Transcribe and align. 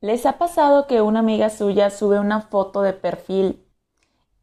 ¿Les 0.00 0.26
ha 0.26 0.38
pasado 0.38 0.86
que 0.86 1.02
una 1.02 1.18
amiga 1.18 1.50
suya 1.50 1.90
sube 1.90 2.20
una 2.20 2.40
foto 2.40 2.82
de 2.82 2.92
perfil 2.92 3.66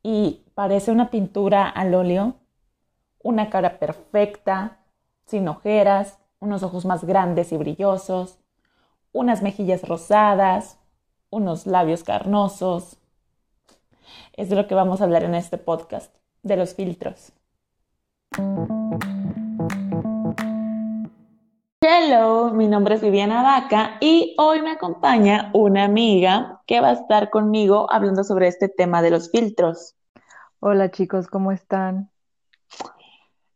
y 0.04 0.44
parece 0.54 0.92
una 0.92 1.10
pintura 1.10 1.70
al 1.70 1.96
óleo? 1.96 2.36
Una 3.24 3.50
cara 3.50 3.80
perfecta, 3.80 4.80
sin 5.26 5.48
ojeras, 5.48 6.20
unos 6.40 6.62
ojos 6.62 6.84
más 6.84 7.06
grandes 7.06 7.54
y 7.54 7.58
brillosos, 7.58 8.38
unas 9.14 9.42
mejillas 9.42 9.88
rosadas, 9.88 10.78
unos 11.30 11.68
labios 11.68 12.04
carnosos. 12.04 12.98
Es 14.34 14.50
de 14.50 14.58
lo 14.58 14.68
que 14.68 14.76
vamos 14.76 15.00
a 15.00 15.06
hablar 15.06 15.24
en 15.24 15.36
este 15.36 15.58
podcast, 15.58 16.14
de 16.44 16.58
los 16.58 16.76
filtros. 16.76 17.32
Hello, 21.88 22.50
mi 22.50 22.68
nombre 22.68 22.96
es 22.96 23.02
Viviana 23.02 23.44
Vaca 23.44 23.98
y 24.02 24.34
hoy 24.40 24.60
me 24.64 24.72
acompaña 24.72 25.52
una 25.54 25.84
amiga 25.84 26.64
que 26.66 26.82
va 26.82 26.90
a 26.90 26.94
estar 26.94 27.30
conmigo 27.30 27.86
hablando 27.92 28.24
sobre 28.24 28.48
este 28.48 28.70
tema 28.70 29.04
de 29.04 29.12
los 29.12 29.30
filtros. 29.30 29.94
Hola 30.60 30.90
chicos, 30.90 31.28
¿cómo 31.28 31.52
están? 31.52 32.10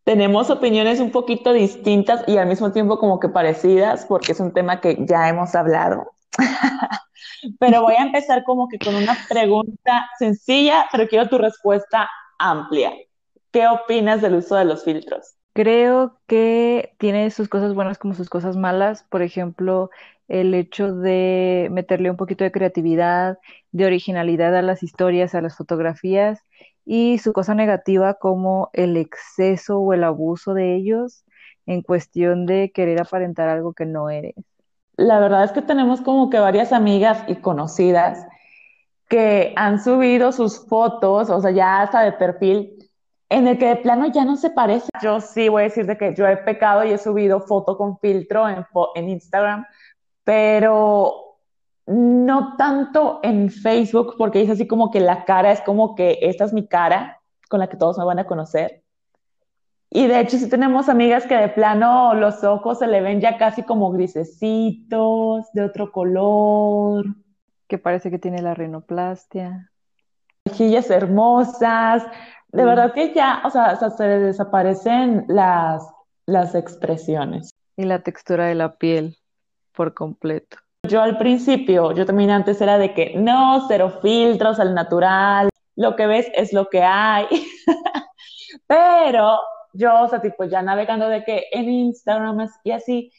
Tenemos 0.03 0.51
opiniones 0.51 0.99
un 0.99 1.09
poquito 1.09 1.53
distintas 1.53 2.23
y 2.27 2.37
al 2.37 2.47
mismo 2.47 2.71
tiempo 2.71 2.99
como 2.99 3.19
que 3.19 3.29
parecidas 3.29 4.05
porque 4.05 4.33
es 4.33 4.39
un 4.39 4.53
tema 4.53 4.79
que 4.79 5.03
ya 5.07 5.27
hemos 5.27 5.55
hablado. 5.55 6.11
pero 7.59 7.81
voy 7.81 7.95
a 7.95 8.03
empezar 8.03 8.43
como 8.43 8.67
que 8.67 8.77
con 8.77 8.93
una 8.93 9.17
pregunta 9.27 10.07
sencilla, 10.19 10.87
pero 10.91 11.07
quiero 11.07 11.27
tu 11.29 11.39
respuesta 11.39 12.07
amplia. 12.37 12.93
¿Qué 13.51 13.67
opinas 13.67 14.21
del 14.21 14.35
uso 14.35 14.55
de 14.55 14.65
los 14.65 14.83
filtros? 14.83 15.38
Creo 15.59 16.15
que 16.25 16.93
tiene 16.99 17.29
sus 17.31 17.49
cosas 17.49 17.73
buenas 17.73 17.97
como 17.97 18.13
sus 18.13 18.29
cosas 18.29 18.55
malas. 18.55 19.03
Por 19.09 19.21
ejemplo, 19.21 19.89
el 20.29 20.53
hecho 20.53 20.95
de 20.95 21.67
meterle 21.69 22.09
un 22.09 22.15
poquito 22.15 22.45
de 22.45 22.51
creatividad, 22.53 23.39
de 23.73 23.85
originalidad 23.85 24.55
a 24.55 24.61
las 24.61 24.83
historias, 24.83 25.35
a 25.35 25.41
las 25.41 25.57
fotografías, 25.57 26.39
y 26.85 27.17
su 27.17 27.33
cosa 27.33 27.55
negativa 27.55 28.13
como 28.13 28.69
el 28.71 28.95
exceso 28.95 29.79
o 29.79 29.91
el 29.91 30.05
abuso 30.05 30.53
de 30.53 30.77
ellos 30.77 31.25
en 31.65 31.81
cuestión 31.81 32.45
de 32.45 32.71
querer 32.73 33.01
aparentar 33.01 33.49
algo 33.49 33.73
que 33.73 33.85
no 33.85 34.09
eres. 34.09 34.35
La 34.95 35.19
verdad 35.19 35.43
es 35.43 35.51
que 35.51 35.61
tenemos 35.61 35.99
como 35.99 36.29
que 36.29 36.39
varias 36.39 36.71
amigas 36.71 37.21
y 37.27 37.35
conocidas 37.35 38.25
que 39.09 39.51
han 39.57 39.83
subido 39.83 40.31
sus 40.31 40.65
fotos, 40.69 41.29
o 41.29 41.41
sea, 41.41 41.51
ya 41.51 41.81
hasta 41.81 42.03
de 42.03 42.13
perfil, 42.13 42.78
en 43.29 43.47
el 43.47 43.57
que 43.57 43.67
de 43.67 43.75
plano 43.77 44.07
ya 44.07 44.25
no 44.25 44.35
se 44.35 44.49
parece. 44.49 44.89
Yo 45.01 45.21
sí 45.21 45.49
voy 45.49 45.61
a 45.61 45.63
decir 45.65 45.85
de 45.85 45.97
que 45.97 46.15
yo 46.15 46.27
he 46.27 46.37
pecado 46.37 46.83
y 46.83 46.91
he 46.91 46.97
subido 46.97 47.41
foto 47.41 47.77
con 47.77 47.99
filtro 47.99 48.49
en, 48.49 48.65
en 48.95 49.09
Instagram, 49.09 49.65
pero 50.23 51.37
no 51.85 52.55
tanto 52.57 53.19
en 53.23 53.49
Facebook, 53.49 54.15
porque 54.17 54.41
es 54.41 54.49
así 54.49 54.67
como 54.67 54.91
que 54.91 54.99
la 54.99 55.25
cara 55.25 55.51
es 55.51 55.61
como 55.61 55.95
que 55.95 56.19
esta 56.21 56.45
es 56.45 56.53
mi 56.53 56.67
cara 56.67 57.19
con 57.49 57.59
la 57.59 57.67
que 57.67 57.77
todos 57.77 57.97
me 57.97 58.05
van 58.05 58.19
a 58.19 58.25
conocer. 58.25 58.83
Y 59.91 60.05
de 60.05 60.19
hecho, 60.19 60.37
sí 60.37 60.47
tenemos 60.47 60.87
amigas 60.87 61.25
que 61.25 61.35
de 61.35 61.49
plano 61.49 62.13
los 62.13 62.43
ojos 62.43 62.77
se 62.77 62.85
le 62.85 63.01
ven 63.01 63.21
ya 63.21 63.37
casi 63.37 63.63
como 63.63 63.91
grisecitos, 63.91 65.51
de 65.53 65.63
otro 65.63 65.91
color. 65.91 67.05
Que 67.67 67.79
parece 67.79 68.11
que 68.11 68.19
tiene 68.19 68.41
la 68.43 68.53
rinoplastia. 68.53 69.71
Mejillas 70.45 70.91
hermosas, 70.91 72.05
de 72.51 72.65
verdad 72.65 72.93
que 72.93 73.13
ya, 73.13 73.41
o 73.45 73.49
sea, 73.49 73.75
se 73.75 74.03
desaparecen 74.03 75.25
las, 75.27 75.87
las 76.25 76.55
expresiones. 76.55 77.51
Y 77.77 77.83
la 77.83 77.99
textura 78.01 78.45
de 78.47 78.55
la 78.55 78.75
piel 78.75 79.17
por 79.73 79.93
completo. 79.93 80.57
Yo 80.87 81.01
al 81.01 81.17
principio, 81.17 81.91
yo 81.91 82.05
también 82.05 82.31
antes 82.31 82.59
era 82.61 82.77
de 82.77 82.93
que 82.93 83.13
no, 83.15 83.65
cero 83.67 83.99
filtros, 84.01 84.59
al 84.59 84.73
natural, 84.73 85.49
lo 85.75 85.95
que 85.95 86.07
ves 86.07 86.29
es 86.33 86.51
lo 86.51 86.69
que 86.69 86.81
hay. 86.81 87.27
Pero 88.67 89.39
yo, 89.73 90.01
o 90.01 90.07
sea, 90.07 90.21
tipo, 90.21 90.45
ya 90.45 90.61
navegando 90.61 91.07
de 91.07 91.23
que 91.23 91.45
en 91.51 91.69
Instagram 91.69 92.49
y 92.63 92.71
así, 92.71 93.11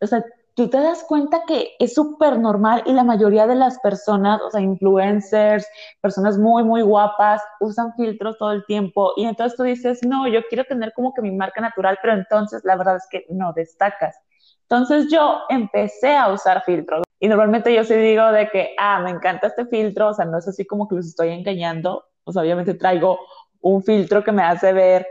o 0.00 0.06
sea, 0.06 0.24
tú 0.54 0.68
te 0.68 0.78
das 0.80 1.04
cuenta 1.04 1.42
que 1.46 1.74
es 1.78 1.94
súper 1.94 2.38
normal 2.38 2.82
y 2.86 2.92
la 2.92 3.04
mayoría 3.04 3.46
de 3.46 3.56
las 3.56 3.78
personas, 3.80 4.40
o 4.40 4.50
sea, 4.50 4.60
influencers, 4.60 5.66
personas 6.00 6.38
muy, 6.38 6.62
muy 6.64 6.82
guapas, 6.82 7.42
usan 7.60 7.92
filtros 7.94 8.38
todo 8.38 8.52
el 8.52 8.64
tiempo. 8.66 9.12
Y 9.16 9.24
entonces 9.24 9.56
tú 9.56 9.64
dices, 9.64 10.00
no, 10.06 10.28
yo 10.28 10.40
quiero 10.48 10.64
tener 10.64 10.92
como 10.94 11.12
que 11.12 11.22
mi 11.22 11.32
marca 11.32 11.60
natural, 11.60 11.98
pero 12.00 12.14
entonces 12.14 12.62
la 12.64 12.76
verdad 12.76 12.96
es 12.96 13.06
que 13.10 13.26
no 13.28 13.52
destacas. 13.52 14.16
Entonces 14.62 15.10
yo 15.10 15.40
empecé 15.48 16.16
a 16.16 16.32
usar 16.32 16.62
filtros. 16.64 17.02
Y 17.20 17.28
normalmente 17.28 17.74
yo 17.74 17.84
sí 17.84 17.94
digo 17.94 18.30
de 18.32 18.48
que, 18.48 18.74
ah, 18.78 19.00
me 19.00 19.10
encanta 19.10 19.48
este 19.48 19.66
filtro, 19.66 20.08
o 20.08 20.14
sea, 20.14 20.24
no 20.24 20.38
es 20.38 20.46
así 20.46 20.66
como 20.66 20.88
que 20.88 20.96
los 20.96 21.06
estoy 21.06 21.30
engañando, 21.30 22.04
o 22.24 22.32
sea, 22.32 22.42
obviamente 22.42 22.74
traigo 22.74 23.18
un 23.60 23.82
filtro 23.82 24.22
que 24.22 24.32
me 24.32 24.42
hace 24.42 24.72
ver 24.72 25.06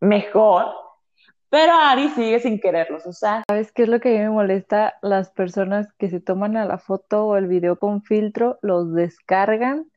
mejor, 0.00 0.66
pero 1.50 1.72
Ari 1.72 2.08
sigue 2.10 2.40
sin 2.40 2.60
quererlos 2.60 3.06
usar. 3.06 3.42
¿Sabes 3.48 3.72
qué 3.72 3.84
es 3.84 3.88
lo 3.88 4.00
que 4.00 4.10
a 4.10 4.12
mí 4.12 4.18
me 4.18 4.30
molesta? 4.30 4.94
Las 5.02 5.30
personas 5.30 5.92
que 5.98 6.10
se 6.10 6.20
toman 6.20 6.56
a 6.56 6.66
la 6.66 6.78
foto 6.78 7.26
o 7.26 7.36
el 7.36 7.46
video 7.46 7.78
con 7.78 8.02
filtro, 8.02 8.58
los 8.62 8.92
descargan 8.94 9.90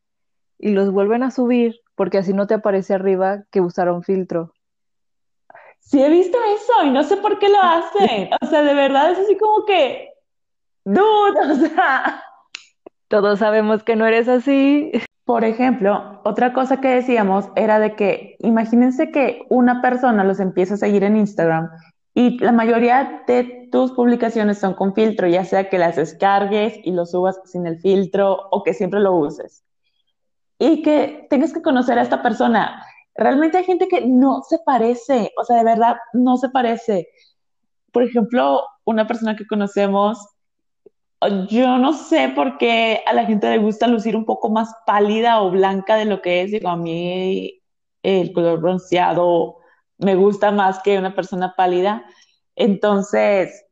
y 0.57 0.69
los 0.69 0.91
vuelven 0.91 1.23
a 1.23 1.31
subir 1.31 1.81
porque 1.95 2.19
así 2.19 2.33
no 2.33 2.47
te 2.47 2.53
aparece 2.53 2.93
arriba 2.93 3.43
que 3.51 3.61
usaron 3.61 4.03
filtro. 4.03 4.53
Sí 5.79 6.01
he 6.01 6.09
visto 6.09 6.37
eso 6.55 6.85
y 6.85 6.91
no 6.91 7.03
sé 7.03 7.17
por 7.17 7.37
qué 7.39 7.49
lo 7.49 7.59
hacen. 7.61 8.29
O 8.41 8.45
sea, 8.45 8.61
de 8.61 8.73
verdad 8.73 9.11
es 9.11 9.19
así 9.19 9.37
como 9.37 9.65
que, 9.65 10.09
dude, 10.85 11.39
o 11.51 11.55
sea. 11.55 12.23
Todos 13.09 13.39
sabemos 13.39 13.83
que 13.83 13.97
no 13.97 14.05
eres 14.05 14.29
así. 14.29 14.91
Por 15.25 15.45
ejemplo, 15.45 16.19
otra 16.23 16.51
cosa 16.51 16.81
que 16.81 16.89
decíamos 16.89 17.49
era 17.55 17.79
de 17.79 17.95
que 17.95 18.37
imagínense 18.39 19.11
que 19.11 19.45
una 19.49 19.81
persona 19.81 20.23
los 20.23 20.39
empieza 20.39 20.73
a 20.73 20.77
seguir 20.77 21.03
en 21.03 21.15
Instagram 21.15 21.69
y 22.13 22.37
la 22.39 22.51
mayoría 22.51 23.23
de 23.27 23.69
tus 23.71 23.91
publicaciones 23.93 24.57
son 24.57 24.73
con 24.73 24.93
filtro, 24.93 25.27
ya 25.27 25.45
sea 25.45 25.69
que 25.69 25.77
las 25.77 25.95
descargues 25.95 26.79
y 26.83 26.91
lo 26.91 27.05
subas 27.05 27.39
sin 27.45 27.65
el 27.67 27.79
filtro 27.79 28.49
o 28.51 28.63
que 28.63 28.73
siempre 28.73 28.99
lo 28.99 29.15
uses. 29.15 29.63
Y 30.59 30.81
que 30.81 31.27
tengas 31.29 31.53
que 31.53 31.61
conocer 31.61 31.97
a 31.97 32.01
esta 32.01 32.21
persona. 32.21 32.83
Realmente 33.15 33.57
hay 33.57 33.63
gente 33.63 33.87
que 33.87 34.05
no 34.05 34.41
se 34.47 34.59
parece, 34.65 35.31
o 35.37 35.43
sea, 35.45 35.57
de 35.57 35.63
verdad 35.63 35.97
no 36.13 36.37
se 36.37 36.49
parece. 36.49 37.07
Por 37.91 38.03
ejemplo, 38.03 38.63
una 38.83 39.07
persona 39.07 39.35
que 39.35 39.47
conocemos 39.47 40.19
yo 41.49 41.77
no 41.77 41.93
sé 41.93 42.29
por 42.35 42.57
qué 42.57 43.01
a 43.05 43.13
la 43.13 43.25
gente 43.25 43.49
le 43.49 43.59
gusta 43.59 43.87
lucir 43.87 44.15
un 44.15 44.25
poco 44.25 44.49
más 44.49 44.73
pálida 44.85 45.41
o 45.41 45.51
blanca 45.51 45.95
de 45.95 46.05
lo 46.05 46.21
que 46.21 46.41
es. 46.41 46.51
Digo, 46.51 46.69
a 46.69 46.77
mí 46.77 47.61
el 48.03 48.33
color 48.33 48.59
bronceado 48.59 49.57
me 49.97 50.15
gusta 50.15 50.51
más 50.51 50.81
que 50.81 50.97
una 50.97 51.13
persona 51.15 51.53
pálida. 51.55 52.03
Entonces, 52.55 53.65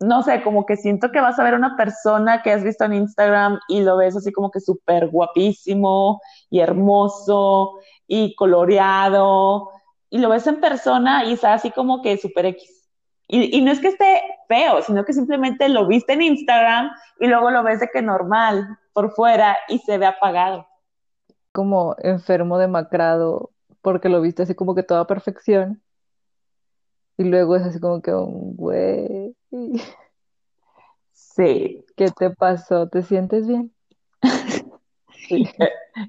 no 0.00 0.22
sé, 0.22 0.42
como 0.42 0.64
que 0.64 0.76
siento 0.76 1.10
que 1.10 1.20
vas 1.20 1.38
a 1.38 1.44
ver 1.44 1.54
una 1.54 1.76
persona 1.76 2.42
que 2.42 2.52
has 2.52 2.62
visto 2.62 2.84
en 2.84 2.94
Instagram 2.94 3.58
y 3.68 3.80
lo 3.82 3.96
ves 3.96 4.16
así 4.16 4.32
como 4.32 4.50
que 4.50 4.60
súper 4.60 5.08
guapísimo 5.08 6.20
y 6.50 6.60
hermoso 6.60 7.74
y 8.06 8.34
coloreado 8.34 9.70
y 10.10 10.18
lo 10.18 10.30
ves 10.30 10.46
en 10.46 10.60
persona 10.60 11.24
y 11.24 11.32
está 11.34 11.54
así 11.54 11.70
como 11.70 12.02
que 12.02 12.16
súper 12.16 12.46
X. 12.46 12.77
Y, 13.30 13.60
no 13.60 13.70
es 13.70 13.80
que 13.80 13.88
esté 13.88 14.22
feo, 14.48 14.80
sino 14.82 15.04
que 15.04 15.12
simplemente 15.12 15.68
lo 15.68 15.86
viste 15.86 16.14
en 16.14 16.22
Instagram 16.22 16.90
y 17.20 17.26
luego 17.26 17.50
lo 17.50 17.62
ves 17.62 17.80
de 17.80 17.88
que 17.88 18.00
normal 18.00 18.78
por 18.94 19.12
fuera 19.12 19.56
y 19.68 19.78
se 19.80 19.98
ve 19.98 20.06
apagado. 20.06 20.66
Como 21.52 21.94
enfermo 21.98 22.56
demacrado, 22.56 23.50
porque 23.82 24.08
lo 24.08 24.22
viste 24.22 24.44
así 24.44 24.54
como 24.54 24.74
que 24.74 24.82
toda 24.82 25.06
perfección. 25.06 25.82
Y 27.18 27.24
luego 27.24 27.56
es 27.56 27.64
así 27.64 27.80
como 27.80 28.00
que 28.00 28.12
un 28.12 28.56
güey. 28.56 29.36
Sí. 31.12 31.84
¿Qué 31.96 32.10
te 32.10 32.30
pasó? 32.30 32.88
¿Te 32.88 33.02
sientes 33.02 33.46
bien? 33.46 33.72
Sí. 35.28 35.46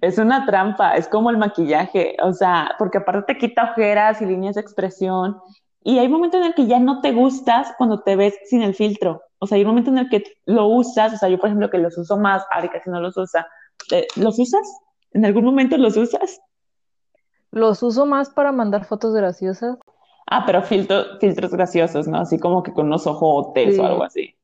Es 0.02 0.18
una 0.18 0.46
trampa, 0.46 0.96
es 0.96 1.08
como 1.08 1.30
el 1.30 1.38
maquillaje, 1.38 2.16
o 2.22 2.32
sea, 2.32 2.76
porque 2.78 3.00
aparte 3.00 3.34
te 3.34 3.40
quita 3.40 3.72
ojeras 3.72 4.22
y 4.22 4.26
líneas 4.26 4.56
de 4.56 4.62
expresión 4.62 5.42
y 5.84 6.00
hay 6.00 6.10
momentos 6.10 6.42
en 6.42 6.48
el 6.48 6.54
que 6.54 6.68
ya 6.68 6.80
no 6.80 7.02
te 7.02 7.12
gustas 7.12 7.74
cuando 7.78 8.02
te 8.02 8.16
ves 8.16 8.36
sin 8.46 8.62
el 8.62 8.76
filtro. 8.76 9.24
O 9.40 9.48
sea, 9.48 9.56
hay 9.56 9.64
un 9.64 9.70
momento 9.70 9.92
en 9.92 10.00
el 10.00 10.10
que 10.10 10.24
lo 10.46 10.68
usas, 10.68 11.14
o 11.14 11.18
sea, 11.18 11.30
yo 11.30 11.40
por 11.40 11.48
ejemplo 11.48 11.70
que 11.70 11.78
los 11.78 11.98
uso 11.98 12.18
más, 12.18 12.46
Ari 12.52 12.70
casi 12.70 12.90
no 12.90 13.00
los 13.00 13.16
usa. 13.18 13.48
Eh, 13.92 14.08
¿Los 14.18 14.38
usas? 14.38 14.68
¿En 15.12 15.26
algún 15.26 15.46
momento 15.46 15.78
los 15.78 15.96
usas? 15.96 16.42
Los 17.52 17.82
uso 17.82 18.06
más 18.06 18.30
para 18.30 18.52
mandar 18.52 18.86
fotos 18.86 19.14
graciosas. 19.14 19.78
Ah, 20.28 20.44
pero 20.46 20.62
filtros 20.62 21.52
graciosos, 21.52 22.08
¿no? 22.08 22.20
Así 22.20 22.38
como 22.38 22.62
que 22.62 22.74
con 22.74 22.88
unos 22.88 23.08
ojotes 23.08 23.80
o 23.80 23.86
algo 23.86 24.04
así. 24.04 24.36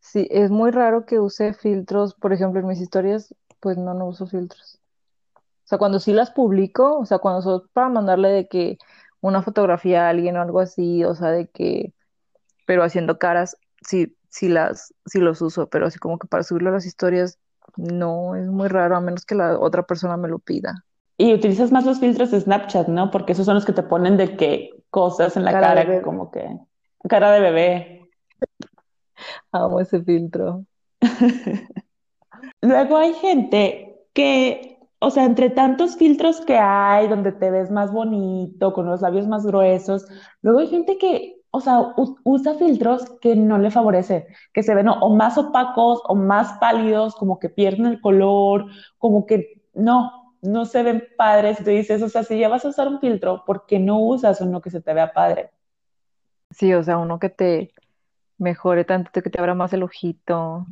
Sí, 0.00 0.26
es 0.30 0.50
muy 0.50 0.70
raro 0.70 1.06
que 1.06 1.20
use 1.20 1.54
filtros, 1.54 2.14
por 2.14 2.32
ejemplo, 2.32 2.60
en 2.60 2.66
mis 2.66 2.80
historias, 2.80 3.34
pues 3.60 3.78
no, 3.78 3.94
no 3.94 4.06
uso 4.06 4.26
filtros. 4.26 4.78
O 5.36 5.68
sea, 5.70 5.78
cuando 5.78 6.00
sí 6.00 6.12
las 6.12 6.30
publico, 6.32 6.98
o 6.98 7.06
sea, 7.06 7.18
cuando 7.18 7.40
son 7.42 7.62
para 7.72 7.88
mandarle 7.88 8.28
de 8.28 8.48
que 8.48 8.78
una 9.20 9.42
fotografía 9.42 10.06
a 10.06 10.10
alguien 10.10 10.36
o 10.36 10.42
algo 10.42 10.60
así, 10.60 11.04
o 11.04 11.14
sea, 11.14 11.30
de 11.30 11.48
que, 11.48 11.92
pero 12.66 12.82
haciendo 12.82 13.18
caras, 13.18 13.56
sí, 13.82 14.16
sí 14.28 14.48
las, 14.48 14.94
sí 15.06 15.18
los 15.18 15.42
uso, 15.42 15.68
pero 15.68 15.86
así 15.86 15.98
como 15.98 16.18
que 16.18 16.26
para 16.26 16.42
subirlo 16.42 16.70
a 16.70 16.74
las 16.74 16.86
historias, 16.86 17.38
no, 17.76 18.34
es 18.36 18.46
muy 18.46 18.68
raro, 18.68 18.96
a 18.96 19.00
menos 19.00 19.24
que 19.24 19.34
la 19.34 19.58
otra 19.58 19.84
persona 19.84 20.16
me 20.16 20.28
lo 20.28 20.38
pida. 20.38 20.84
Y 21.16 21.34
utilizas 21.34 21.70
más 21.70 21.84
los 21.84 22.00
filtros 22.00 22.30
de 22.30 22.40
Snapchat, 22.40 22.88
¿no? 22.88 23.10
Porque 23.10 23.32
esos 23.32 23.44
son 23.44 23.54
los 23.54 23.66
que 23.66 23.74
te 23.74 23.82
ponen 23.82 24.16
de 24.16 24.36
que 24.36 24.70
cosas 24.88 25.36
en 25.36 25.44
la 25.44 25.52
Cara 25.52 26.02
como 26.02 26.30
que 26.30 26.48
cara 27.08 27.32
de 27.32 27.40
bebé. 27.40 28.08
Amo 29.52 29.80
ese 29.80 30.02
filtro. 30.02 30.64
Luego 32.62 32.96
hay 32.96 33.14
gente 33.14 34.06
que, 34.12 34.69
o 35.00 35.10
sea, 35.10 35.24
entre 35.24 35.48
tantos 35.50 35.96
filtros 35.96 36.42
que 36.42 36.58
hay, 36.58 37.08
donde 37.08 37.32
te 37.32 37.50
ves 37.50 37.70
más 37.70 37.90
bonito, 37.90 38.72
con 38.74 38.86
los 38.86 39.00
labios 39.00 39.26
más 39.26 39.46
gruesos, 39.46 40.06
luego 40.42 40.60
hay 40.60 40.68
gente 40.68 40.98
que, 40.98 41.40
o 41.50 41.60
sea, 41.60 41.94
usa 42.22 42.54
filtros 42.54 43.10
que 43.20 43.34
no 43.34 43.58
le 43.58 43.70
favorecen, 43.70 44.26
que 44.52 44.62
se 44.62 44.74
ven 44.74 44.88
o, 44.88 45.08
más 45.08 45.38
opacos 45.38 46.02
o 46.04 46.14
más 46.14 46.52
pálidos, 46.58 47.16
como 47.16 47.38
que 47.38 47.48
pierden 47.48 47.86
el 47.86 48.00
color, 48.02 48.66
como 48.98 49.24
que 49.24 49.62
no, 49.72 50.34
no 50.42 50.66
se 50.66 50.82
ven 50.82 51.02
padres. 51.16 51.56
Tú 51.64 51.70
dices, 51.70 52.02
o 52.02 52.10
sea, 52.10 52.22
si 52.22 52.38
ya 52.38 52.50
vas 52.50 52.66
a 52.66 52.68
usar 52.68 52.86
un 52.86 53.00
filtro, 53.00 53.42
¿por 53.46 53.64
qué 53.64 53.78
no 53.78 53.98
usas 54.00 54.42
uno 54.42 54.60
que 54.60 54.70
se 54.70 54.82
te 54.82 54.92
vea 54.92 55.14
padre? 55.14 55.50
Sí, 56.50 56.74
o 56.74 56.82
sea, 56.82 56.98
uno 56.98 57.18
que 57.18 57.30
te 57.30 57.72
mejore 58.36 58.84
tantito, 58.84 59.22
que 59.22 59.30
te 59.30 59.40
abra 59.40 59.54
más 59.54 59.72
el 59.72 59.82
ojito, 59.82 60.66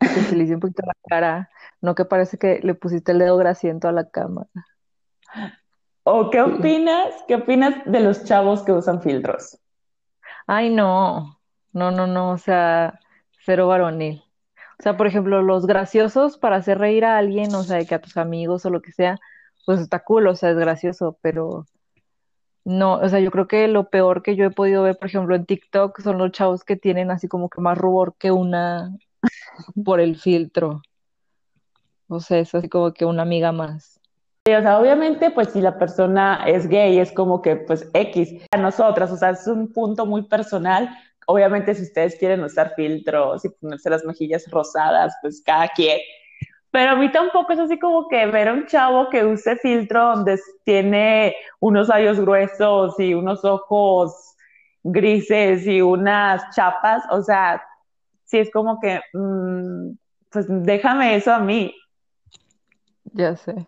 que 0.00 0.20
estilice 0.20 0.54
un 0.54 0.60
poquito 0.60 0.82
la 0.86 0.94
cara, 1.08 1.50
no 1.80 1.94
que 1.94 2.04
parece 2.04 2.38
que 2.38 2.60
le 2.62 2.74
pusiste 2.74 3.12
el 3.12 3.18
dedo 3.18 3.36
grasiento 3.36 3.88
a 3.88 3.92
la 3.92 4.08
cámara. 4.08 4.48
¿O 6.02 6.30
qué 6.30 6.40
opinas? 6.40 7.24
¿Qué 7.28 7.36
opinas 7.36 7.84
de 7.84 8.00
los 8.00 8.24
chavos 8.24 8.62
que 8.62 8.72
usan 8.72 9.02
filtros? 9.02 9.58
Ay, 10.46 10.70
no, 10.70 11.38
no, 11.72 11.90
no, 11.90 12.06
no, 12.06 12.30
o 12.30 12.38
sea, 12.38 12.98
cero 13.44 13.68
varonil. 13.68 14.24
O 14.78 14.82
sea, 14.82 14.96
por 14.96 15.06
ejemplo, 15.06 15.42
los 15.42 15.66
graciosos 15.66 16.38
para 16.38 16.56
hacer 16.56 16.78
reír 16.78 17.04
a 17.04 17.18
alguien, 17.18 17.54
o 17.54 17.62
sea, 17.62 17.76
de 17.76 17.86
que 17.86 17.94
a 17.94 18.00
tus 18.00 18.16
amigos 18.16 18.64
o 18.64 18.70
lo 18.70 18.80
que 18.80 18.92
sea, 18.92 19.18
pues 19.66 19.78
está 19.80 20.00
cool, 20.00 20.26
o 20.26 20.34
sea, 20.34 20.50
es 20.50 20.56
gracioso, 20.56 21.18
pero 21.20 21.66
no, 22.64 22.94
o 22.94 23.08
sea, 23.08 23.20
yo 23.20 23.30
creo 23.30 23.46
que 23.46 23.68
lo 23.68 23.90
peor 23.90 24.22
que 24.22 24.36
yo 24.36 24.44
he 24.46 24.50
podido 24.50 24.82
ver, 24.82 24.98
por 24.98 25.08
ejemplo, 25.08 25.34
en 25.34 25.46
TikTok 25.46 26.00
son 26.00 26.18
los 26.18 26.32
chavos 26.32 26.64
que 26.64 26.76
tienen 26.76 27.10
así 27.10 27.28
como 27.28 27.48
que 27.50 27.60
más 27.60 27.76
rubor 27.76 28.14
que 28.18 28.32
una 28.32 28.96
por 29.84 30.00
el 30.00 30.16
filtro. 30.16 30.82
O 32.08 32.20
sea, 32.20 32.38
es 32.38 32.54
así 32.54 32.68
como 32.68 32.92
que 32.92 33.04
una 33.04 33.22
amiga 33.22 33.52
más. 33.52 34.00
O 34.48 34.62
sea, 34.62 34.78
obviamente, 34.78 35.30
pues 35.30 35.50
si 35.50 35.60
la 35.60 35.78
persona 35.78 36.42
es 36.46 36.66
gay, 36.66 36.98
es 36.98 37.12
como 37.12 37.42
que, 37.42 37.56
pues 37.56 37.88
X. 37.92 38.34
A 38.50 38.56
nosotras, 38.56 39.12
o 39.12 39.16
sea, 39.16 39.30
es 39.30 39.46
un 39.46 39.72
punto 39.72 40.06
muy 40.06 40.22
personal. 40.22 40.88
Obviamente, 41.26 41.74
si 41.74 41.82
ustedes 41.82 42.16
quieren 42.16 42.42
usar 42.42 42.72
filtros 42.74 43.44
y 43.44 43.50
ponerse 43.50 43.90
las 43.90 44.04
mejillas 44.04 44.50
rosadas, 44.50 45.14
pues 45.22 45.42
cada 45.44 45.68
quien. 45.68 46.00
Pero 46.70 46.92
a 46.92 46.96
mí 46.96 47.10
tampoco 47.12 47.52
es 47.52 47.58
así 47.58 47.78
como 47.78 48.08
que 48.08 48.26
ver 48.26 48.48
a 48.48 48.52
un 48.54 48.66
chavo 48.66 49.08
que 49.10 49.24
use 49.24 49.56
filtro 49.56 50.16
donde 50.16 50.38
tiene 50.64 51.34
unos 51.58 51.88
labios 51.88 52.18
gruesos 52.18 52.98
y 52.98 53.12
unos 53.12 53.44
ojos 53.44 54.36
grises 54.82 55.66
y 55.66 55.82
unas 55.82 56.42
chapas. 56.54 57.02
O 57.10 57.22
sea, 57.22 57.62
sí 58.30 58.38
es 58.38 58.50
como 58.52 58.78
que, 58.80 59.00
mm, 59.12 59.90
pues 60.30 60.46
déjame 60.48 61.16
eso 61.16 61.32
a 61.34 61.40
mí. 61.40 61.74
Ya 63.12 63.36
sé. 63.36 63.66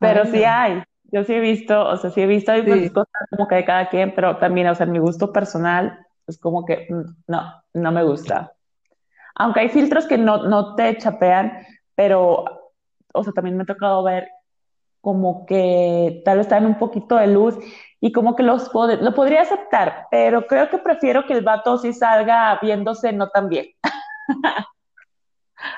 Pero 0.00 0.22
Ay, 0.24 0.30
sí 0.32 0.40
no. 0.40 0.48
hay, 0.48 0.82
yo 1.12 1.24
sí 1.24 1.34
he 1.34 1.40
visto, 1.40 1.88
o 1.88 1.96
sea, 1.96 2.10
sí 2.10 2.22
he 2.22 2.26
visto, 2.26 2.50
hay 2.50 2.62
pues 2.62 2.82
Sí. 2.82 2.90
cosas 2.90 3.28
como 3.30 3.46
que 3.46 3.54
de 3.56 3.64
cada 3.64 3.88
quien, 3.88 4.14
pero 4.14 4.36
también, 4.38 4.66
o 4.68 4.74
sea, 4.74 4.86
en 4.86 4.92
mi 4.92 4.98
gusto 4.98 5.32
personal, 5.32 6.06
es 6.26 6.38
como 6.38 6.64
que 6.64 6.86
mm, 6.90 7.02
no, 7.28 7.62
no 7.74 7.92
me 7.92 8.02
gusta. 8.02 8.52
Aunque 9.36 9.60
hay 9.60 9.68
filtros 9.68 10.06
que 10.06 10.18
no, 10.18 10.48
no 10.48 10.74
te 10.74 10.96
chapean, 10.98 11.52
pero, 11.94 12.44
o 13.14 13.22
sea, 13.24 13.32
también 13.32 13.56
me 13.56 13.62
ha 13.62 13.66
tocado 13.66 14.02
ver 14.02 14.28
como 15.00 15.46
que 15.46 16.20
tal 16.24 16.38
vez 16.38 16.46
están 16.46 16.66
un 16.66 16.78
poquito 16.78 17.16
de 17.16 17.28
luz 17.28 17.56
y 18.00 18.12
como 18.12 18.34
que 18.34 18.42
los 18.42 18.70
pod- 18.72 19.00
lo 19.00 19.14
podría 19.14 19.42
aceptar, 19.42 20.06
pero 20.10 20.46
creo 20.46 20.70
que 20.70 20.78
prefiero 20.78 21.26
que 21.26 21.34
el 21.34 21.44
vato 21.44 21.76
sí 21.78 21.92
salga 21.92 22.58
viéndose 22.62 23.12
no 23.12 23.28
tan 23.28 23.48
bien. 23.48 23.66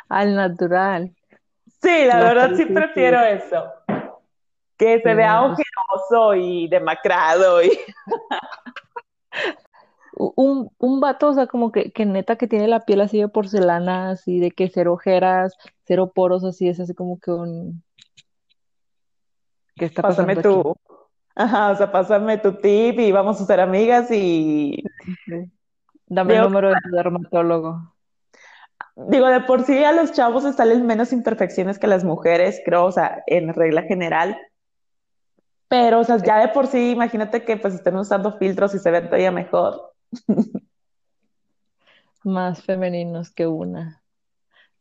Al 0.09 0.35
natural. 0.35 1.15
Sí, 1.81 2.05
la 2.07 2.19
No, 2.19 2.25
verdad 2.27 2.53
sí, 2.57 2.67
prefiero 2.67 3.21
eso, 3.23 3.65
que 4.77 5.01
se 5.01 5.09
Sí, 5.11 5.15
vea 5.15 5.41
no, 5.41 5.47
ojeroso 5.47 6.35
y 6.35 6.69
demacrado 6.69 7.63
y 7.63 7.71
un, 10.15 10.71
un 10.79 11.01
vato, 11.01 11.31
o 11.31 11.35
sea, 11.35 11.47
como 11.47 11.73
que, 11.73 11.91
que 11.93 12.07
neta 12.07 12.37
que 12.37 12.47
tiene 12.47 12.69
la 12.69 12.81
piel 12.81 13.01
así 13.01 13.19
de 13.19 13.29
porcelana, 13.29 14.11
así 14.11 14.39
de 14.39 14.51
que 14.51 14.71
cero 14.73 14.93
ojeras, 14.93 15.57
cero 15.85 16.13
poros, 16.15 16.45
así 16.45 16.69
es 16.69 16.79
así 16.81 16.95
como 16.95 17.19
que 17.19 17.31
un... 17.33 17.83
¿Qué 19.75 19.87
está 19.87 20.03
Pásame 20.03 20.35
pasando 20.35 20.41
aquí? 20.41 20.49
Ajá, 21.34 21.70
o 21.70 21.76
sea, 21.76 21.93
pásame 21.93 22.38
tu 22.38 22.55
tip 22.55 22.99
y 22.99 23.12
vamos 23.12 23.40
a 23.40 23.46
ser 23.46 23.61
amigas 23.61 24.11
y. 24.11 24.82
Dame 26.06 26.37
el 26.37 26.43
número 26.43 26.69
de 26.69 26.76
tu 26.82 26.96
dermatólogo. 26.96 27.94
digo, 28.96 29.26
de 29.29 29.40
por 29.40 29.62
sí 29.62 29.82
a 29.84 29.93
los 29.93 30.12
chavos 30.12 30.44
les 30.44 30.56
salen 30.56 30.87
menos 30.87 31.12
imperfecciones 31.12 31.79
que 31.79 31.87
a 31.87 31.90
las 31.90 32.05
mujeres, 32.05 32.61
creo, 32.64 32.84
o 32.84 32.93
sea, 32.93 33.23
en 33.26 33.55
regla 33.55 33.82
general, 33.82 34.37
pero, 35.73 36.00
o 36.00 36.05
sea, 36.05 36.19
ya 36.19 36.38
de 36.38 36.49
por 36.49 36.67
sí, 36.67 36.90
imagínate 36.90 37.46
que 37.46 37.56
pues 37.56 37.73
estén 37.73 37.96
usando 37.96 38.37
filtros 38.37 38.75
y 38.75 38.79
se 38.79 38.90
ven 38.90 39.06
todavía 39.06 39.32
mejor. 39.32 39.94
Más 42.25 42.62
femeninos 42.62 43.31
que 43.31 43.46
una. 43.46 44.02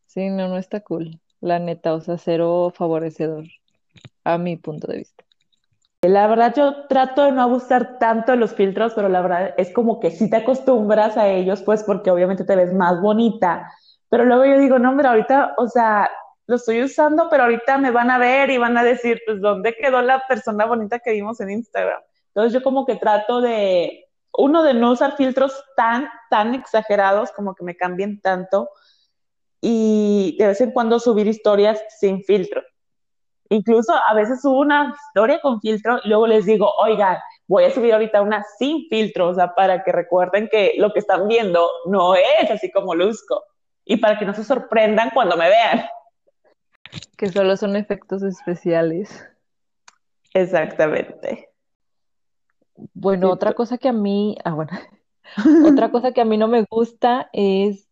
Sí, 0.05 0.27
no, 0.27 0.49
no 0.49 0.57
está 0.57 0.81
cool. 0.81 1.21
La 1.39 1.59
neta, 1.59 1.93
o 1.93 2.01
sea, 2.01 2.17
cero 2.17 2.73
favorecedor, 2.75 3.45
a 4.25 4.37
mi 4.37 4.57
punto 4.57 4.87
de 4.87 4.97
vista. 4.97 5.23
La 6.03 6.25
verdad, 6.25 6.53
yo 6.55 6.87
trato 6.87 7.23
de 7.23 7.31
no 7.31 7.43
abusar 7.43 7.99
tanto 7.99 8.31
de 8.31 8.37
los 8.39 8.55
filtros, 8.55 8.93
pero 8.95 9.07
la 9.07 9.21
verdad 9.21 9.53
es 9.57 9.71
como 9.71 9.99
que 9.99 10.09
si 10.09 10.29
te 10.31 10.37
acostumbras 10.37 11.15
a 11.15 11.27
ellos, 11.27 11.61
pues 11.61 11.83
porque 11.83 12.09
obviamente 12.09 12.43
te 12.43 12.55
ves 12.55 12.73
más 12.73 12.99
bonita. 12.99 13.71
Pero 14.09 14.25
luego 14.25 14.45
yo 14.45 14.57
digo, 14.57 14.79
no, 14.79 14.93
mira, 14.93 15.11
ahorita, 15.11 15.53
o 15.57 15.67
sea, 15.67 16.09
lo 16.47 16.55
estoy 16.55 16.81
usando, 16.81 17.29
pero 17.29 17.43
ahorita 17.43 17.77
me 17.77 17.91
van 17.91 18.09
a 18.09 18.17
ver 18.17 18.49
y 18.49 18.57
van 18.57 18.77
a 18.77 18.83
decir, 18.83 19.21
pues, 19.27 19.39
¿dónde 19.41 19.75
quedó 19.75 20.01
la 20.01 20.23
persona 20.27 20.65
bonita 20.65 20.97
que 20.99 21.11
vimos 21.11 21.39
en 21.39 21.51
Instagram? 21.51 22.01
Entonces 22.29 22.53
yo 22.53 22.63
como 22.63 22.85
que 22.87 22.95
trato 22.95 23.39
de, 23.39 24.09
uno, 24.33 24.63
de 24.63 24.73
no 24.73 24.93
usar 24.93 25.15
filtros 25.17 25.63
tan, 25.75 26.09
tan 26.31 26.55
exagerados, 26.55 27.31
como 27.31 27.53
que 27.53 27.63
me 27.63 27.77
cambien 27.77 28.21
tanto, 28.21 28.69
y 29.61 30.35
de 30.39 30.47
vez 30.47 30.61
en 30.61 30.71
cuando 30.71 30.99
subir 30.99 31.27
historias 31.27 31.79
sin 31.99 32.23
filtro. 32.23 32.63
Incluso 33.51 33.93
a 33.93 34.13
veces 34.13 34.41
subo 34.41 34.59
una 34.61 34.95
historia 35.07 35.41
con 35.41 35.59
filtro 35.59 35.99
y 36.05 36.07
luego 36.07 36.25
les 36.25 36.45
digo, 36.45 36.71
oigan, 36.77 37.17
voy 37.47 37.65
a 37.65 37.69
subir 37.69 37.93
ahorita 37.93 38.21
una 38.21 38.45
sin 38.57 38.87
filtro, 38.87 39.27
o 39.27 39.33
sea, 39.33 39.53
para 39.53 39.83
que 39.83 39.91
recuerden 39.91 40.47
que 40.49 40.75
lo 40.77 40.93
que 40.93 40.99
están 40.99 41.27
viendo 41.27 41.67
no 41.85 42.15
es 42.15 42.49
así 42.49 42.71
como 42.71 42.95
luzco 42.95 43.43
y 43.83 43.97
para 43.97 44.17
que 44.17 44.23
no 44.25 44.33
se 44.33 44.45
sorprendan 44.45 45.09
cuando 45.13 45.35
me 45.35 45.49
vean. 45.49 45.85
Que 47.17 47.27
solo 47.29 47.57
son 47.57 47.75
efectos 47.75 48.23
especiales. 48.23 49.27
Exactamente. 50.33 51.49
Bueno, 52.93 53.29
otra 53.31 53.51
cosa 53.51 53.77
que 53.77 53.89
a 53.89 53.93
mí, 53.93 54.37
ah, 54.45 54.53
bueno, 54.53 54.71
otra 55.67 55.91
cosa 55.91 56.13
que 56.13 56.21
a 56.21 56.25
mí 56.25 56.37
no 56.37 56.47
me 56.47 56.65
gusta 56.69 57.29
es 57.33 57.89